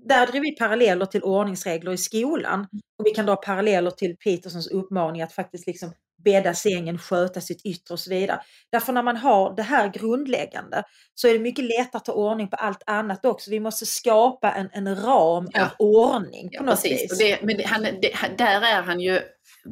[0.05, 2.67] där drar vi paralleller till ordningsregler i skolan.
[2.99, 5.93] Och vi kan dra paralleller till Petersons uppmaning att faktiskt liksom
[6.23, 8.39] bädda sängen, sköta sitt yttre och så vidare.
[8.71, 10.83] Därför när man har det här grundläggande
[11.15, 13.51] så är det mycket lättare att ta ordning på allt annat också.
[13.51, 15.63] Vi måste skapa en, en ram Ja.
[15.63, 17.11] av ordning på Ja, något precis.
[17.11, 17.17] vis.
[17.17, 19.19] Det, men det, han, det, där är han ju,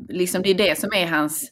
[0.10, 1.52] liksom, det är det som är hans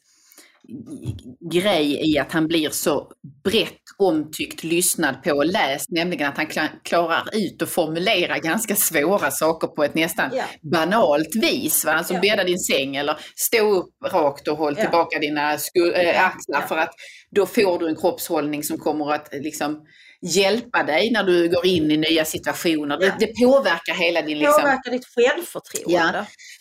[1.51, 3.11] grej i att han blir så
[3.43, 6.47] brett omtyckt, lyssnad på och läst, nämligen att han
[6.83, 10.43] klarar ut och formulera ganska svåra saker på ett nästan Ja.
[10.71, 11.85] banalt vis.
[11.85, 11.93] Va?
[11.93, 12.19] Alltså Ja.
[12.19, 14.83] bädda din säng eller stå upp rakt och håll Ja.
[14.83, 16.21] tillbaka dina äh, Ja.
[16.25, 16.67] axlar Ja.
[16.67, 16.91] för att
[17.31, 19.81] då får du en kroppshållning som kommer att eh, liksom
[20.21, 22.97] hjälpa dig när du går in i nya situationer.
[23.01, 23.11] Ja.
[23.19, 26.19] Det, det påverkar hela din liksom, Påverkar ditt självförtroende.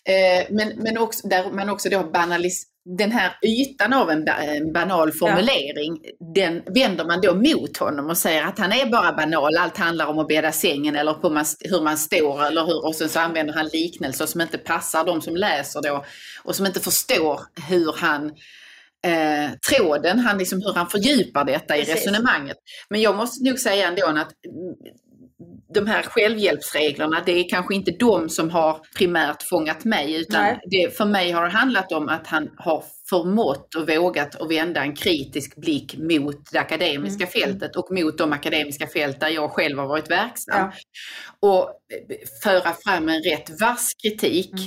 [0.08, 4.72] Eh, men, men också, där man också då banalis, den här ytan av en, en
[4.72, 5.98] banal formulering,
[6.34, 10.06] den vänder man då mot honom och säger att han är bara banal, allt handlar
[10.06, 13.20] om att bädda sängen eller på man, hur man står eller hur, och sen så
[13.20, 16.04] använder han liknelser som inte passar de som läser då
[16.44, 18.26] och som inte förstår hur han
[19.06, 21.94] eh, tråden, han liksom, hur han fördjupar detta i Precis.
[21.94, 22.56] resonemanget.
[22.90, 24.32] Men jag måste nog säga ändå att
[25.74, 30.96] de här självhjälpsreglerna, det är kanske inte de som har primärt fångat mig, utan det,
[30.96, 34.94] för mig har det handlat om att han har förmått och vågat att vända en
[34.96, 37.32] kritisk blick mot det akademiska Mm.
[37.32, 40.58] fältet och mot de akademiska fält där jag själv har varit verksam.
[40.58, 40.72] Ja.
[41.40, 44.66] Och eh, föra fram en rätt vass kritik Mm.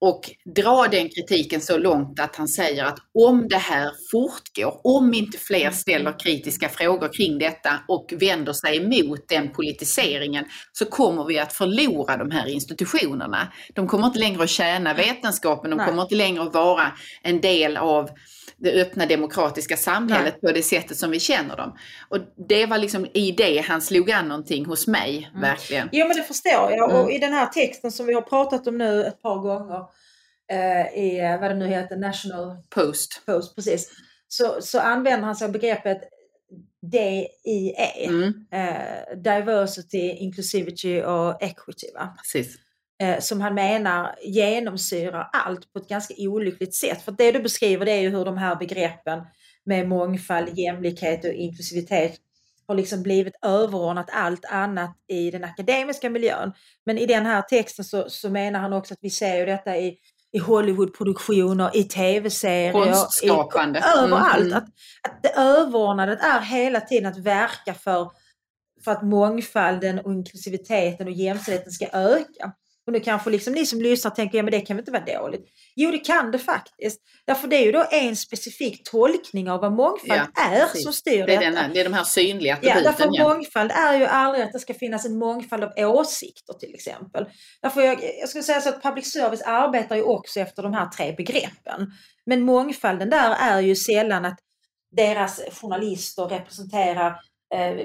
[0.00, 5.14] Och dra den kritiken så långt att han säger att om det här fortgår, om
[5.14, 5.72] inte fler Mm.
[5.72, 11.52] ställer kritiska frågor kring detta och vänder sig emot den politiseringen så kommer vi att
[11.52, 13.52] förlora de här institutionerna.
[13.74, 16.92] De kommer inte längre att tjäna vetenskapen, de kommer inte längre att vara
[17.22, 18.10] en del av
[18.60, 21.78] det öppna demokratiska samhället på det sättet som vi känner dem.
[22.08, 25.40] Och det var liksom i det han slog an någonting hos mig, Mm.
[25.40, 25.88] verkligen.
[25.92, 26.90] Jo men det förstår jag.
[26.90, 26.96] Mm.
[26.96, 29.80] Och i den här texten som vi har pratat om nu ett par gånger
[30.52, 33.22] eh, i eh, vad det nu heter, National Post.
[33.26, 33.90] Post, precis.
[34.28, 35.98] Så, så använder han sig av begreppet
[36.92, 38.06] DIE.
[38.08, 41.86] Mm, Eh, diversity, Inclusivity och Equity.
[41.94, 42.14] Va?
[42.18, 42.56] precis.
[43.02, 47.02] Eh, som han menar genomsyrar allt på ett ganska olyckligt sätt.
[47.02, 49.20] För det du beskriver det är ju hur de här begreppen
[49.64, 52.16] med mångfald, jämlikhet och inklusivitet
[52.68, 56.52] har liksom blivit överordnat allt annat i den akademiska miljön.
[56.86, 59.76] Men i den här texten så, så menar han också att vi ser ju detta
[59.76, 59.96] i,
[60.32, 63.78] i Hollywoodproduktioner, i tv-serier, Konstskapande.
[63.78, 64.46] i, överallt.
[64.46, 64.58] Mm.
[64.58, 64.64] Att,
[65.02, 68.10] att det överordnade är hela tiden att verka för,
[68.84, 72.52] för att mångfalden och inklusiviteten och jämställdheten ska öka.
[72.88, 75.20] Och nu kanske liksom ni som lyssnar tänker, ja men det kan väl inte vara
[75.20, 75.46] dåligt?
[75.76, 77.00] Jo det kan det faktiskt.
[77.26, 80.20] Därför det är ju då en specifik tolkning av vad mångfald
[80.50, 80.84] är precis.
[80.84, 81.50] som styr Det är, detta.
[81.62, 82.82] den, det är de här synliga Ja, attributen.
[82.84, 86.74] därför Ja, mångfald är ju aldrig att det ska finnas en mångfald av åsikter till
[86.74, 87.26] exempel.
[87.62, 90.86] Därför jag, jag skulle säga så att public service arbetar ju också efter de här
[90.86, 91.86] tre begreppen.
[92.26, 94.38] Men mångfalden där är ju sällan att
[94.96, 97.10] deras journalister representerar
[97.54, 97.76] eh,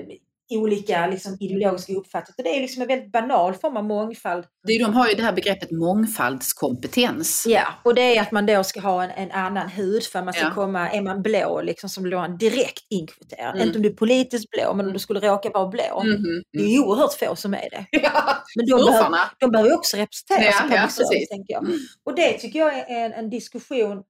[0.58, 2.52] olika liksom, ideologiska uppfattningar.
[2.52, 4.46] Det är liksom en väldigt banal form av mångfald.
[4.68, 7.46] Det de har ju det här begreppet mångfaldskompetens.
[7.48, 10.24] Ja, och det är att man då ska ha en, en annan hudfärg.
[10.26, 10.52] Man ska Ja.
[10.56, 13.56] komma, är man blå liksom, som blir man direkt inkvoterad.
[13.56, 13.68] Mm.
[13.68, 16.04] Inte om du är politiskt blå, men om du skulle råka vara blå.
[16.04, 16.44] Mhm.
[16.54, 17.86] Det är ju oerhört få som är det.
[18.04, 21.64] Ja, Men de behöver, de behöver också representeras Ja, public ja, service, tänker jag.
[21.68, 21.80] Mm.
[22.06, 24.04] Och det tycker jag är en, en diskussion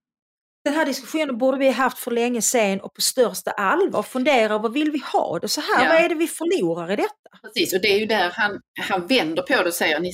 [0.63, 4.73] den här diskussionen borde vi haft för länge sedan och på största allvar fundera vad
[4.73, 5.83] vill vi ha det så här?
[5.83, 5.89] Ja.
[5.89, 7.13] Vad är det vi förlorar i detta?
[7.41, 10.11] Precis, och det är ju där han, han vänder på det och säger ni,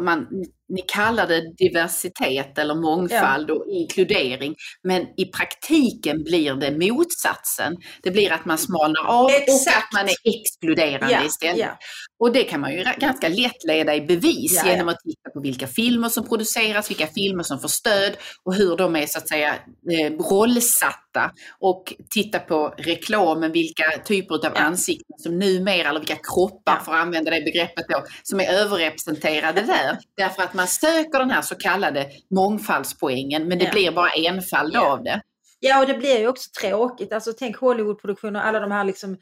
[0.00, 0.26] man,
[0.68, 7.76] ni kallar det diversitet eller mångfald och inkludering, men i praktiken blir det motsatsen.
[8.02, 9.76] Det blir att man smalnar av och Exakt.
[9.76, 11.58] att man är exkluderande istället.
[11.58, 11.78] ja.
[12.22, 14.72] Och det kan man ju ganska lätt leda i bevis Ja, ja.
[14.72, 18.76] genom att titta på vilka filmer som produceras, vilka filmer som får stöd och hur
[18.76, 19.54] de är så att säga
[19.92, 21.30] eh, rollsatta.
[21.60, 24.50] Och titta på reklamen, vilka typer av Ja.
[24.60, 26.84] ansikten som numera, eller vilka kroppar, Ja.
[26.84, 29.98] för att använda det begreppet då, som är överrepresenterade där.
[30.16, 35.02] Därför att man söker den här så kallade mångfaldspoängen, men det blir bara enfald av
[35.04, 35.20] det.
[35.60, 37.12] ja, och det blir ju också tråkigt.
[37.12, 39.16] Alltså tänk Hollywoodproduktioner, alla de här liksom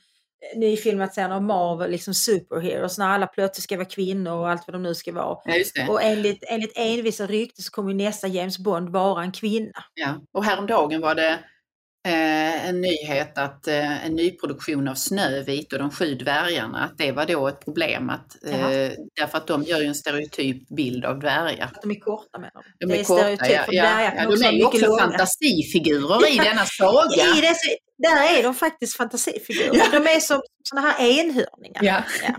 [0.52, 4.74] eh, nyfilmatiseringarna av Marvel, liksom superheroes, när alla plötsligt ska vara kvinnor och allt vad
[4.74, 5.38] de nu ska vara.
[5.74, 5.88] Ja.
[5.88, 9.84] Och enligt, enligt envisa rykten så kommer nästa James Bond vara en kvinna.
[9.94, 10.14] Ja.
[10.32, 11.38] Och häromdagen var det
[12.08, 17.12] eh, en nyhet att eh, en nyproduktion av Snövit och de sju dvärgarna, att det
[17.12, 18.10] var då ett problem.
[18.10, 21.70] Att, eh, därför att de gör ju en stereotyp bild av dvärgar.
[21.82, 22.86] De är korta menar du?
[22.86, 25.02] De det är korta, stereotyp ja, för ja, dvärgar ja, de är ju också långa.
[25.02, 27.22] fantasifigurer i denna saga.
[27.38, 27.54] I det,
[28.02, 29.70] Där är de faktiskt fantasifigurer.
[29.72, 29.84] Ja.
[29.92, 31.82] De är som sådana här enhörningar.
[31.82, 32.02] Ja.
[32.22, 32.34] Ja.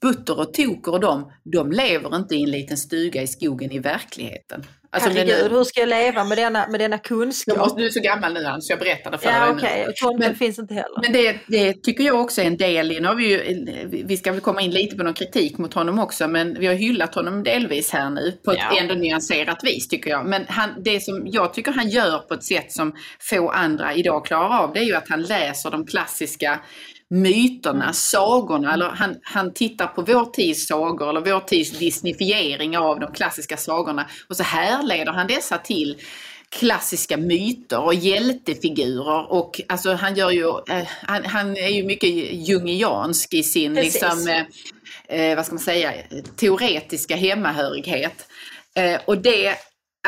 [0.00, 3.78] Butter och Toker och de, de lever inte i en liten stuga i skogen i
[3.78, 4.64] verkligheten.
[4.90, 7.58] Alltså, Herregud, hur ska jag leva med denna, med denna kunskap?
[7.58, 9.86] Måste, du är så gammal nu Hans, jag berättade för ja, dig okay.
[9.86, 9.92] nu.
[9.96, 11.00] Tomten finns inte heller.
[11.02, 14.16] Men det, det, tycker jag också är en del i, nu har vi ju, vi
[14.16, 17.14] ska väl komma in lite på någon kritik mot honom också, men vi har hyllat
[17.14, 18.80] honom delvis här nu på ett ja.
[18.80, 20.26] ändå nyanserat vis tycker jag.
[20.26, 24.24] Men han, det som jag tycker han gör på ett sätt som få andra idag
[24.24, 26.60] klarar av, det är ju att han läser de klassiska
[27.10, 27.94] myterna, mm.
[27.94, 33.12] sagorna, eller han, han tittar på vår tids sagor eller vår tids disnifiering av de
[33.12, 35.96] klassiska sagorna och så härleder han dessa till
[36.50, 42.10] klassiska myter och hjältefigurer och alltså han gör ju, eh, han, han, är ju mycket
[42.32, 44.28] jungiansk i sin liksom,
[45.08, 45.92] eh, eh, vad ska man säga,
[46.36, 48.26] teoretiska hemmahörighet.
[48.74, 49.54] Eh, och det,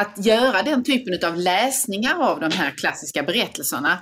[0.01, 3.99] att göra den typen av läsningar av de här klassiska berättelserna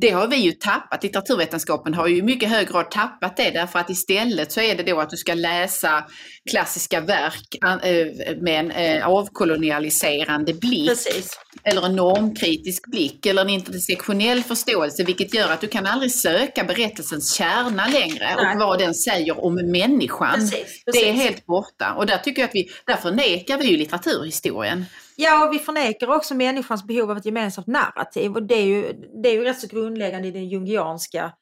[0.00, 1.02] det har vi ju tappat.
[1.02, 4.82] Litteraturvetenskapen har ju i mycket hög grad tappat det därför att istället så är det
[4.82, 6.04] då att du ska läsa
[6.50, 10.88] klassiska verk eh, med en eh, avkolonialiserande blick.
[10.88, 11.38] Precis.
[11.62, 16.64] Eller en normkritisk blick eller en intersektionell förståelse vilket gör att du kan aldrig söka
[16.64, 18.54] berättelsens kärna längre Nej.
[18.54, 20.34] och vad den säger om människan.
[20.34, 21.02] Precis, precis.
[21.02, 24.84] Det är helt borta och där tycker jag att vi, där förnekar vi ju litteraturhistorien.
[25.20, 28.92] Ja, och vi förnekar också människans behov av ett gemensamt narrativ och det är ju,
[29.22, 31.32] det är ju rätt så grundläggande i den jungianska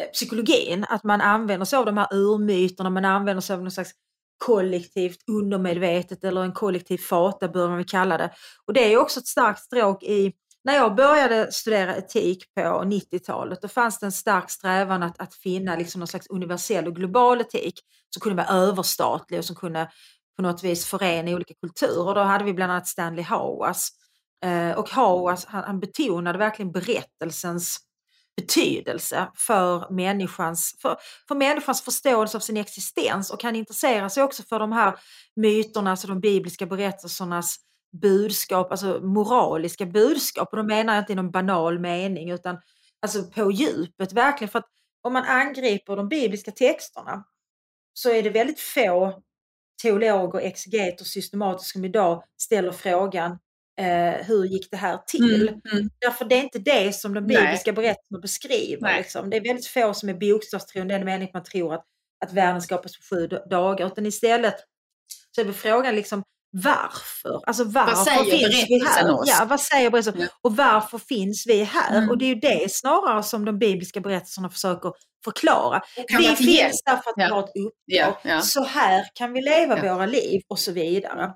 [0.00, 3.70] eh, psykologin, att man använder sig av de här urmyterna, man använder sig av någon
[3.70, 3.90] slags
[4.38, 8.30] kollektivt undermedvetet eller en kollektiv fata bör man väl kalla det.
[8.66, 10.32] Och det är också ett starkt stråk i,
[10.64, 15.34] när jag började studera etik på 90-talet då fanns det en stark strävan att, att
[15.34, 19.90] finna liksom någon slags universell och global etik som kunde vara överstatlig och som kunde
[20.36, 22.14] på något vis förena olika kulturer.
[22.14, 23.88] Då hade vi bland annat Stanley Hauas.
[24.44, 27.78] Eh, och Hauas han, han betonade verkligen berättelsens
[28.36, 30.96] betydelse för människans, för,
[31.28, 34.98] för människans förståelse av sin existens och han intresserar sig också för de här
[35.36, 37.56] myterna, alltså de bibliska berättelsernas
[38.00, 40.48] budskap, alltså moraliska budskap.
[40.50, 42.58] Och då menar jag inte i någon banal mening utan
[43.02, 44.50] alltså på djupet verkligen.
[44.50, 44.68] För att
[45.02, 47.24] om man angriper de bibliska texterna
[47.92, 49.22] så är det väldigt få
[49.82, 53.38] teologer, exegeter, systemater som idag ställer frågan
[53.80, 55.48] eh, hur gick det här till?
[55.48, 55.90] Mm, mm.
[56.00, 57.74] Därför det är inte det som de bibliska Nej.
[57.74, 58.96] berättelserna beskriver.
[58.96, 59.30] Liksom.
[59.30, 61.84] Det är väldigt få som är bokstavstroende, den meningen man tror att,
[62.24, 63.86] att världen skapas på sju dagar.
[63.86, 64.54] Utan istället
[65.30, 66.22] så är frågan liksom
[66.62, 67.40] varför?
[67.46, 69.12] Alltså varför vad säger finns vi här?
[69.12, 69.28] Oss?
[69.28, 70.20] Ja, vad säger berättelsen?
[70.20, 70.28] Ja.
[70.42, 71.96] Och varför finns vi här?
[71.96, 72.10] Mm.
[72.10, 74.92] Och det är ju det snarare som de bibliska berättelserna försöker
[75.24, 75.82] förklara.
[76.18, 77.28] Vi finns där för att ja.
[77.28, 77.72] ha ett uppdrag.
[77.84, 78.40] Ja, ja.
[78.40, 81.32] Så här kan vi leva våra liv och så vidare.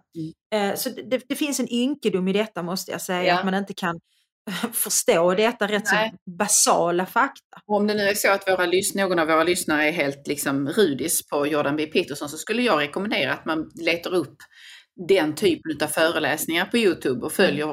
[0.53, 0.71] Mm.
[0.71, 3.75] Eh, så det, det, finns en ynkedom i detta måste jag säga, att man inte
[3.75, 4.01] kan
[4.73, 6.11] förstå detta rätt Nej.
[6.11, 7.61] så basala fakta.
[7.67, 11.29] Om det nu är så att våra, någon av våra lyssnare är helt liksom rudis
[11.29, 11.87] på Jordan B.
[11.87, 14.37] Peterson så skulle jag rekommendera att man letar upp
[15.09, 17.67] den typen av föreläsningar på Youtube och följer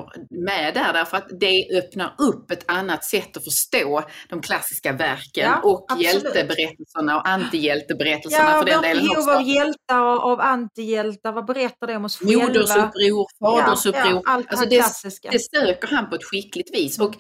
[0.46, 5.52] med där därför att det öppnar upp ett annat sätt att förstå de klassiska verken
[5.52, 6.24] ja, och absolut.
[6.24, 9.30] hjälteberättelserna och antihjälteberättelserna ja, för den delen också.
[9.30, 12.48] Ja, av hjältar och av antihjältar, vad berättar det om oss själva?
[12.48, 14.14] Modersuppror, fadersuppror.
[14.14, 15.30] Ja, allt alltså det, klassiska.
[15.32, 17.00] det söker han på ett skickligt vis.
[17.00, 17.16] Och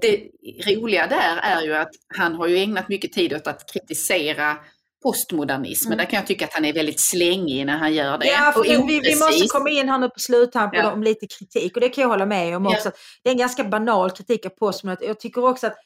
[0.00, 0.30] det
[0.66, 4.56] roliga där är ju att han har ju ägnat mycket tid åt att kritisera
[5.02, 5.92] postmodernismen.
[5.92, 5.98] Mm.
[5.98, 8.26] Där kan jag tycka att han är väldigt slängig när han gör det.
[8.26, 10.92] Ja, för vi, vi, måste komma in här nu på sluttampen ja.
[10.92, 12.88] om lite kritik och det kan jag hålla med om också.
[12.88, 12.92] Ja.
[13.22, 15.08] Det är en ganska banal kritik av postmodernismen.
[15.08, 15.76] Jag tycker också att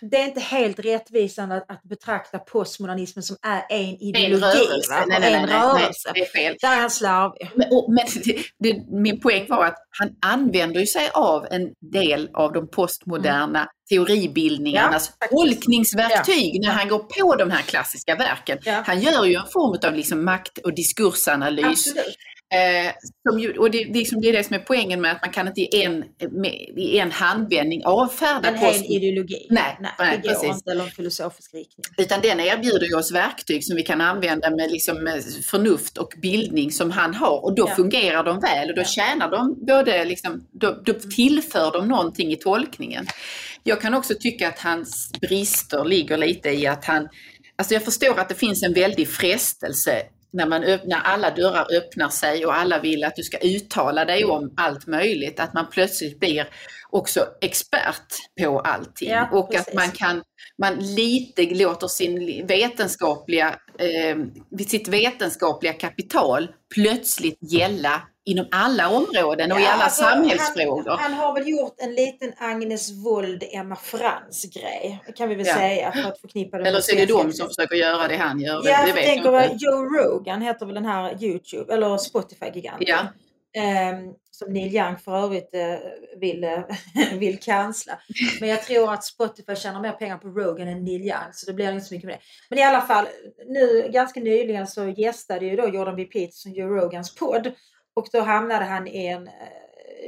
[0.00, 4.24] det är inte helt rättvisande att, att betrakta postmodernismen som är en ideologi.
[4.24, 5.04] En rörelse.
[5.08, 6.12] Nej, nej, en nej, rörelse.
[6.60, 7.50] Där är han slarvig.
[7.54, 12.52] Men, men det, det, min poäng var att han använder sig av en del av
[12.52, 13.68] de postmoderna mm.
[13.88, 16.68] teoribildningarnas ja, tolkningsverktyg ja.
[16.68, 18.58] när han går på de här klassiska verken.
[18.64, 18.82] Ja.
[18.86, 21.66] Han gör ju en form av liksom makt och diskursanalys.
[21.66, 22.16] Absolut.
[22.52, 22.92] Eh,
[23.28, 25.60] som, och det, liksom, det är det som är poängen med att man kan inte
[25.60, 29.46] i en, med, i en handvändning avfärda en hel ideologi.
[29.50, 30.48] Nej, nej, nej det går precis.
[30.48, 31.84] inte, eller en filosofisk riktning.
[31.96, 36.12] Utan den erbjuder ju oss verktyg som vi kan använda med, liksom, med förnuft och
[36.22, 37.74] bildning som han har och då ja.
[37.74, 38.86] fungerar de väl och då ja.
[38.86, 43.06] tjänar de både, liksom, då, då tillför de någonting i tolkningen.
[43.62, 47.08] Jag kan också tycka att hans brister ligger lite i att han
[47.56, 50.02] Alltså jag förstår att det finns en väldig frestelse
[50.32, 54.24] när, man öppnar, alla dörrar öppnar sig och alla vill att du ska uttala dig
[54.24, 56.48] om allt möjligt, att man plötsligt blir
[56.90, 58.06] också expert
[58.40, 59.68] på allting ja, och precis.
[59.68, 60.22] att man kan,
[60.58, 64.16] man lite låter sin vetenskapliga, eh,
[64.66, 70.90] sitt vetenskapliga kapital plötsligt gälla inom alla områden och i Ja, alla alltså, samhällsfrågor.
[70.90, 75.46] Han, han har väl gjort en liten Agnes Wold, Emma Frans grej, kan vi väl
[75.46, 75.54] Ja.
[75.54, 78.40] säga, för att förknippa det Eller så är det de som försöker göra det han
[78.40, 78.62] gör.
[78.64, 79.52] Ja, det, det tänker jag.
[79.58, 82.86] Joe Rogan heter väl den här Youtube eller Spotify-giganten.
[82.88, 83.06] Ja.
[83.54, 85.78] Ehm, som Neil Young för övrigt eh,
[86.20, 86.60] vill, eh,
[87.18, 87.98] vill cancella.
[88.40, 91.52] Men jag tror att Spotify tjänar mer pengar på Rogan än Neil Young så det
[91.52, 92.20] blir inte så mycket med det.
[92.50, 93.06] Men i alla fall,
[93.46, 96.04] nu ganska nyligen så gästade ju då Jordan B.
[96.04, 97.52] Peterson Joe Rogans podd
[97.94, 99.32] och då hamnade han i en eh,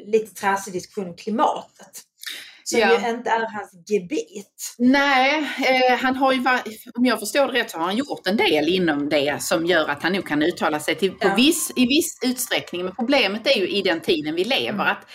[0.07, 2.03] lite trasslig diskussion om klimatet.
[2.67, 2.89] Som Ja.
[3.03, 4.75] ju inte är hans gebit.
[4.79, 6.45] Nej, eh, han har ju,
[6.95, 9.89] om jag förstår det rätt, så har han gjort en del inom det som gör
[9.89, 11.35] att han nu kan uttala sig till, Ja.
[11.35, 12.85] viss, i viss utsträckning.
[12.85, 14.81] Men problemet är ju i den tiden vi lever Mm.
[14.87, 15.07] att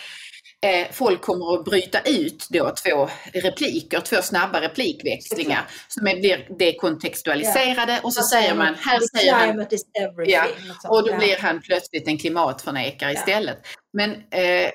[0.92, 8.00] folk kommer att bryta ut då två repliker, två snabba replikväxlingar som är, blir dekontextualiserade
[8.02, 9.66] och så säger man, här säger han.
[10.26, 10.44] Ja,
[10.88, 13.58] och då blir han plötsligt en klimatförnekare istället.
[13.92, 14.70] Men eh,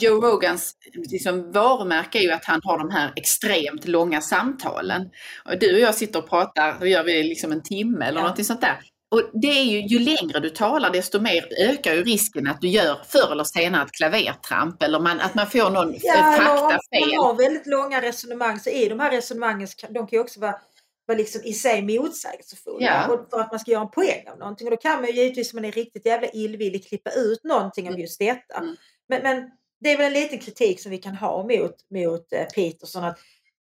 [0.00, 0.72] Joe Rogans
[1.10, 5.02] liksom, varumärke är ju att han har de här extremt långa samtalen.
[5.44, 8.22] Och du och jag sitter och pratar, då gör vi liksom en timme eller Ja.
[8.22, 8.78] någonting sånt där.
[9.10, 12.68] Och det är ju, ju längre du talar desto mer ökar ju risken att du
[12.68, 17.10] gör förr eller senare ett klavertramp eller man, att man får någon Ja, ja, faktafel.
[17.16, 20.60] man har väldigt långa resonemang så är de här resonemangen, de kan ju också vara,
[21.06, 22.86] vara liksom i sig motsägelsefulla.
[22.86, 23.24] Ja.
[23.30, 24.66] För att man ska göra en poäng av någonting.
[24.66, 27.88] Och då kan man ju givetvis om man är riktigt jävla illvillig klippa ut någonting
[27.88, 28.58] av just detta.
[28.58, 28.76] Mm.
[29.08, 29.50] Men, men
[29.80, 33.04] det är väl en liten kritik som vi kan ha mot, mot eh, Peterson.
[33.04, 33.18] Att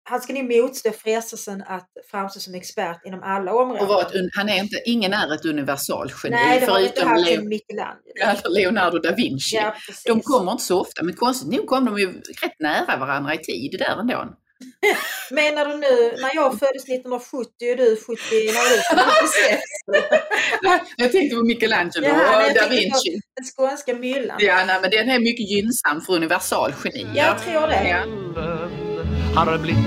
[0.04, 4.26] han ska nog motstå frestelsen att framstå som expert inom alla områden.
[4.26, 8.49] Ett, han är inte, ingen är ett universalgeni Nej, det har förutom haft Leo, Michelangelo.
[8.49, 9.56] Leonardo da Vinci.
[9.56, 9.76] Ja.
[10.06, 12.08] De kommer inte så ofta, men konstigt nog kom de ju
[12.41, 14.34] rätt nära varandra i tid där ändå.
[15.32, 19.34] Menar du nu, när jag föddes 1970 och du 70, när du föddes
[20.66, 20.91] 76?
[20.97, 23.20] Jag tänkte på Michelangelo nej, och da Vinci.
[23.36, 24.38] Den skånska myllan.
[24.39, 27.16] Ja, nej, men den är mycket gynnsam för universalgenier.
[27.16, 27.88] Jag tror det.
[27.89, 28.93] Ja.
[29.36, 29.86] Har blivit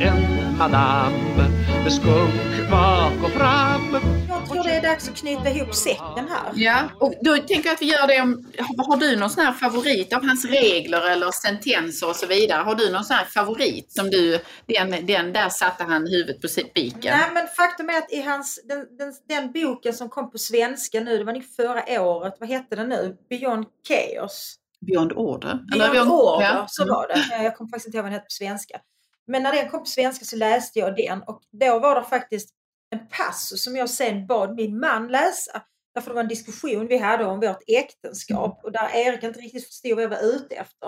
[0.00, 1.48] en madame
[1.84, 3.98] med skunk bak och fram.
[4.28, 6.52] Jag tror det är dags att knyta ihop säcken här.
[6.54, 9.44] Ja, och då tänker jag att vi gör det om, har, har du någon sån
[9.44, 12.62] här favorit av hans regler eller sentenser och så vidare?
[12.62, 16.48] Har du någon sån här favorit som du, den, den där satte han huvudet på
[16.48, 17.18] spiken?
[17.18, 21.00] Nej men faktum är att i hans, den, den, den boken som kom på svenska
[21.00, 23.16] nu, det var nog förra året, vad hette den nu?
[23.30, 24.58] Beyond Chaos.
[24.86, 25.58] Beyond Order?
[25.72, 26.66] Beyond Order, ja.
[26.68, 26.94] så Mm.
[26.94, 27.34] var det.
[27.36, 28.80] Eh, Jag kommer faktiskt inte ihåg vad den hette på svenska.
[29.26, 32.50] Men när den kom på svenska så läste jag den och då var det faktiskt
[32.90, 35.62] en passus som jag sen bad min man läsa.
[35.94, 39.66] Därför det var en diskussion vi hade om vårt äktenskap och där Erik inte riktigt
[39.66, 40.86] förstod vad jag var ute efter.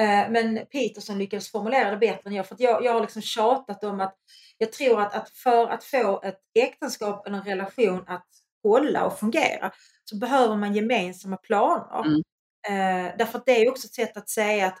[0.00, 2.46] Eh, Men Peterson lyckades formulera det bättre än jag.
[2.46, 4.14] För jag, jag har liksom tjatat om att
[4.58, 8.26] jag tror att, att för att få ett äktenskap eller en relation att
[8.62, 9.72] hålla och fungera
[10.04, 12.04] så behöver man gemensamma planer.
[12.06, 12.22] Mm.
[12.68, 14.78] Eh, därför att det är också ett sätt att säga att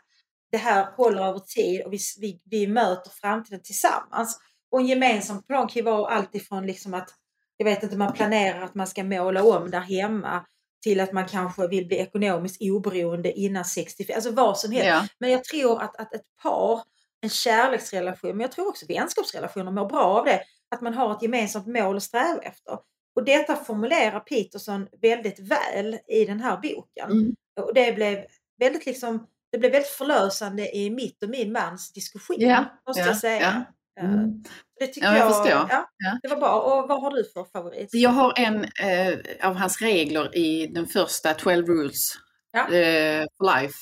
[0.52, 4.38] det här håller över tid och vi, vi, vi möter framtiden tillsammans.
[4.70, 7.10] Och en gemensam plan kan ju vara allt ifrån liksom att,
[7.56, 10.46] jag vet inte, man planerar att man ska måla om där hemma
[10.82, 14.88] till att man kanske vill bli ekonomiskt oberoende innan 65, alltså vad som helst.
[14.88, 15.06] Ja.
[15.18, 16.82] Men jag tror att, att ett par,
[17.20, 20.40] en kärleksrelation, men jag tror också vänskapsrelationer mår bra av det,
[20.74, 22.78] att man har ett gemensamt mål att sträva efter.
[23.16, 27.10] Och detta formulerar Peterson väldigt väl i den här boken.
[27.10, 27.34] Mm.
[27.60, 28.18] Och det blev
[28.60, 33.06] väldigt liksom, det blev väldigt förlösande i mitt och min mans diskussion, Ja, måste ja,
[33.06, 33.40] jag säga.
[33.40, 33.48] ja.
[33.48, 33.64] Eh,
[34.04, 34.42] Mm.
[34.80, 35.66] Det tycker Ja, jag jag, förstår.
[35.70, 36.18] Ja, Ja.
[36.22, 36.60] det var bra.
[36.60, 37.88] Och vad har du för favorit?
[37.92, 42.10] Jag har en eh, av hans regler i den första 12 rules
[42.52, 42.60] Ja.
[42.60, 43.74] eh, for life,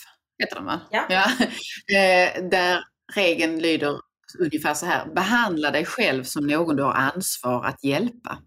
[0.42, 0.80] heter den va?
[0.90, 1.04] Ja.
[1.96, 4.00] Eh, där regeln lyder
[4.38, 8.38] ungefär så här, behandla dig själv som någon du har ansvar att hjälpa.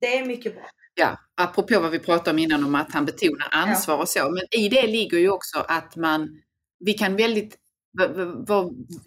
[0.00, 0.64] Det är mycket bra.
[0.94, 4.60] Ja, apropå vad vi pratade om innan om att han betonar ansvar och så, men
[4.62, 6.28] i det ligger ju också att man,
[6.84, 7.56] vi kan väldigt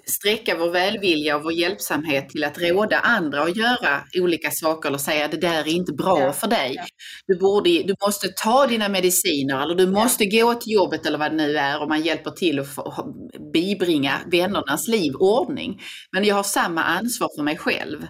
[0.06, 4.98] sträcka vår välvilja och vår hjälpsamhet till att råda andra att göra olika saker eller
[4.98, 6.74] säga det där är inte bra Ja, för dig.
[6.76, 6.84] ja.
[7.28, 11.32] Du, borde, du måste ta dina mediciner eller du måste gå till jobbet eller vad
[11.32, 13.06] det nu är och man hjälper till att
[13.54, 15.82] bibringa vännernas liv ordning.
[16.12, 18.08] Men jag har samma ansvar för mig själv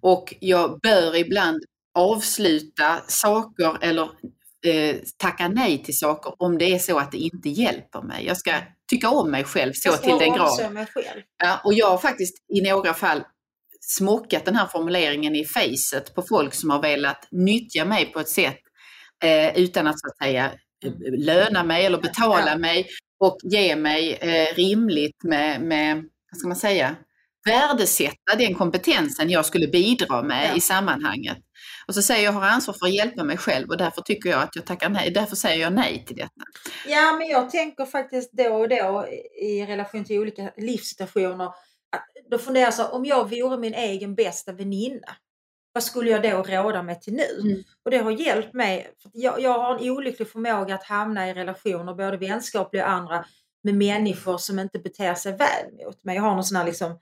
[0.00, 1.62] och jag bör ibland
[1.98, 4.10] avsluta saker eller
[4.66, 8.26] eh, tacka nej till saker om det är så att det inte hjälper mig.
[8.26, 8.52] Jag ska
[8.90, 10.48] tycka om mig själv så till den grad.
[11.42, 13.22] Ja, och jag har faktiskt i några fall
[13.80, 18.28] smockat den här formuleringen i facet på folk som har velat nyttja mig på ett
[18.28, 18.58] sätt
[19.24, 20.52] eh, utan att så att säga
[20.84, 22.86] eh, löna mig eller betala mig
[23.20, 25.96] och ge mig eh, rimligt med, med,
[26.30, 26.96] vad ska man säga,
[27.48, 30.56] värdesätta den kompetensen jag skulle bidra med Ja.
[30.56, 31.38] i sammanhanget.
[31.86, 34.30] Och så säger jag, jag har ansvar för att hjälpa mig själv och därför tycker
[34.30, 35.10] jag att jag tackar nej.
[35.10, 36.42] Därför säger jag nej till detta.
[36.86, 39.06] Ja, men jag tänker faktiskt då och då
[39.42, 41.48] i relation till olika livssituationer.
[42.30, 45.16] Då funderar jag så om jag vore min egen bästa väninna,
[45.72, 47.40] vad skulle jag då råda mig till nu?
[47.50, 47.62] Mm.
[47.84, 48.90] Och det har hjälpt mig.
[49.12, 53.24] Jag, jag har en olycklig förmåga att hamna i relationer, både vänskapliga och andra,
[53.62, 56.16] med människor som inte beter sig väl mot mig.
[56.16, 56.98] Jag har någon sån här liksom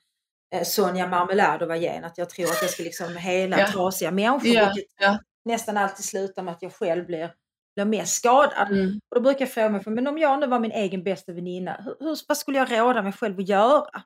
[0.54, 3.66] eh, Sonja Marmeladova-gen, att jag tror att jag ska liksom hela Ja.
[3.72, 5.18] trasiga människor, Ja, vilket ja.
[5.44, 7.30] nästan alltid slutar med att jag själv blir,
[7.74, 8.68] blir mest skadad.
[8.70, 9.00] Mm.
[9.10, 11.76] Och då brukar jag fråga mig, men om jag nu var min egen bästa väninna,
[11.84, 14.02] hur, hur, vad skulle jag råda mig själv att göra?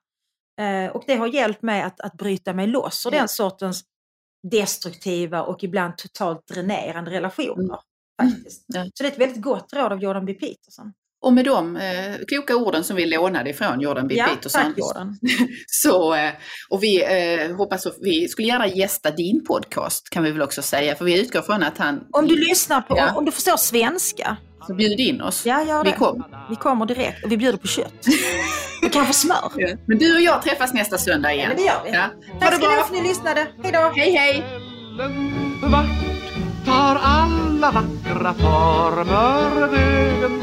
[0.60, 3.18] Eh, och det har hjälpt mig att, att bryta mig loss ur Ja.
[3.18, 3.84] den sortens
[4.50, 7.78] destruktiva och ibland totalt dränerande relationer.
[8.20, 8.32] Mm.
[8.34, 8.64] Faktiskt.
[8.66, 8.84] Ja.
[8.94, 10.34] Så det är ett väldigt gott råd av Jordan B.
[10.34, 10.92] Peterson.
[11.22, 14.14] Och med de eh, kloka orden som vi lånade ifrån Jordan B.
[14.14, 14.62] ja, Peterson.
[14.62, 15.18] tack Jordan.
[15.66, 16.30] Så, eh,
[16.70, 20.62] och vi eh, hoppas att vi skulle gärna gästa din podcast kan vi väl också
[20.62, 20.94] säga.
[20.94, 23.14] För vi utgår från att han Om du lyssnar på, Ja.
[23.16, 25.46] om du förstår svenska, så bjud in oss.
[25.46, 25.96] ja gör Vi det.
[25.96, 26.24] kom.
[26.50, 27.92] Vi kommer direkt och vi bjuder på kött.
[28.86, 29.50] och kanske smör.
[29.56, 29.68] Ja.
[29.86, 31.48] Men du och jag träffas nästa söndag Ja, igen.
[31.48, 31.90] men det gör vi.
[31.90, 32.04] Ja.
[32.40, 33.46] Tack ska ni ha för att ni lyssnade.
[33.62, 33.92] Hej då!
[33.96, 34.44] Hej hej!
[35.62, 35.86] Vart
[36.66, 40.42] tar alla vackra former vägen?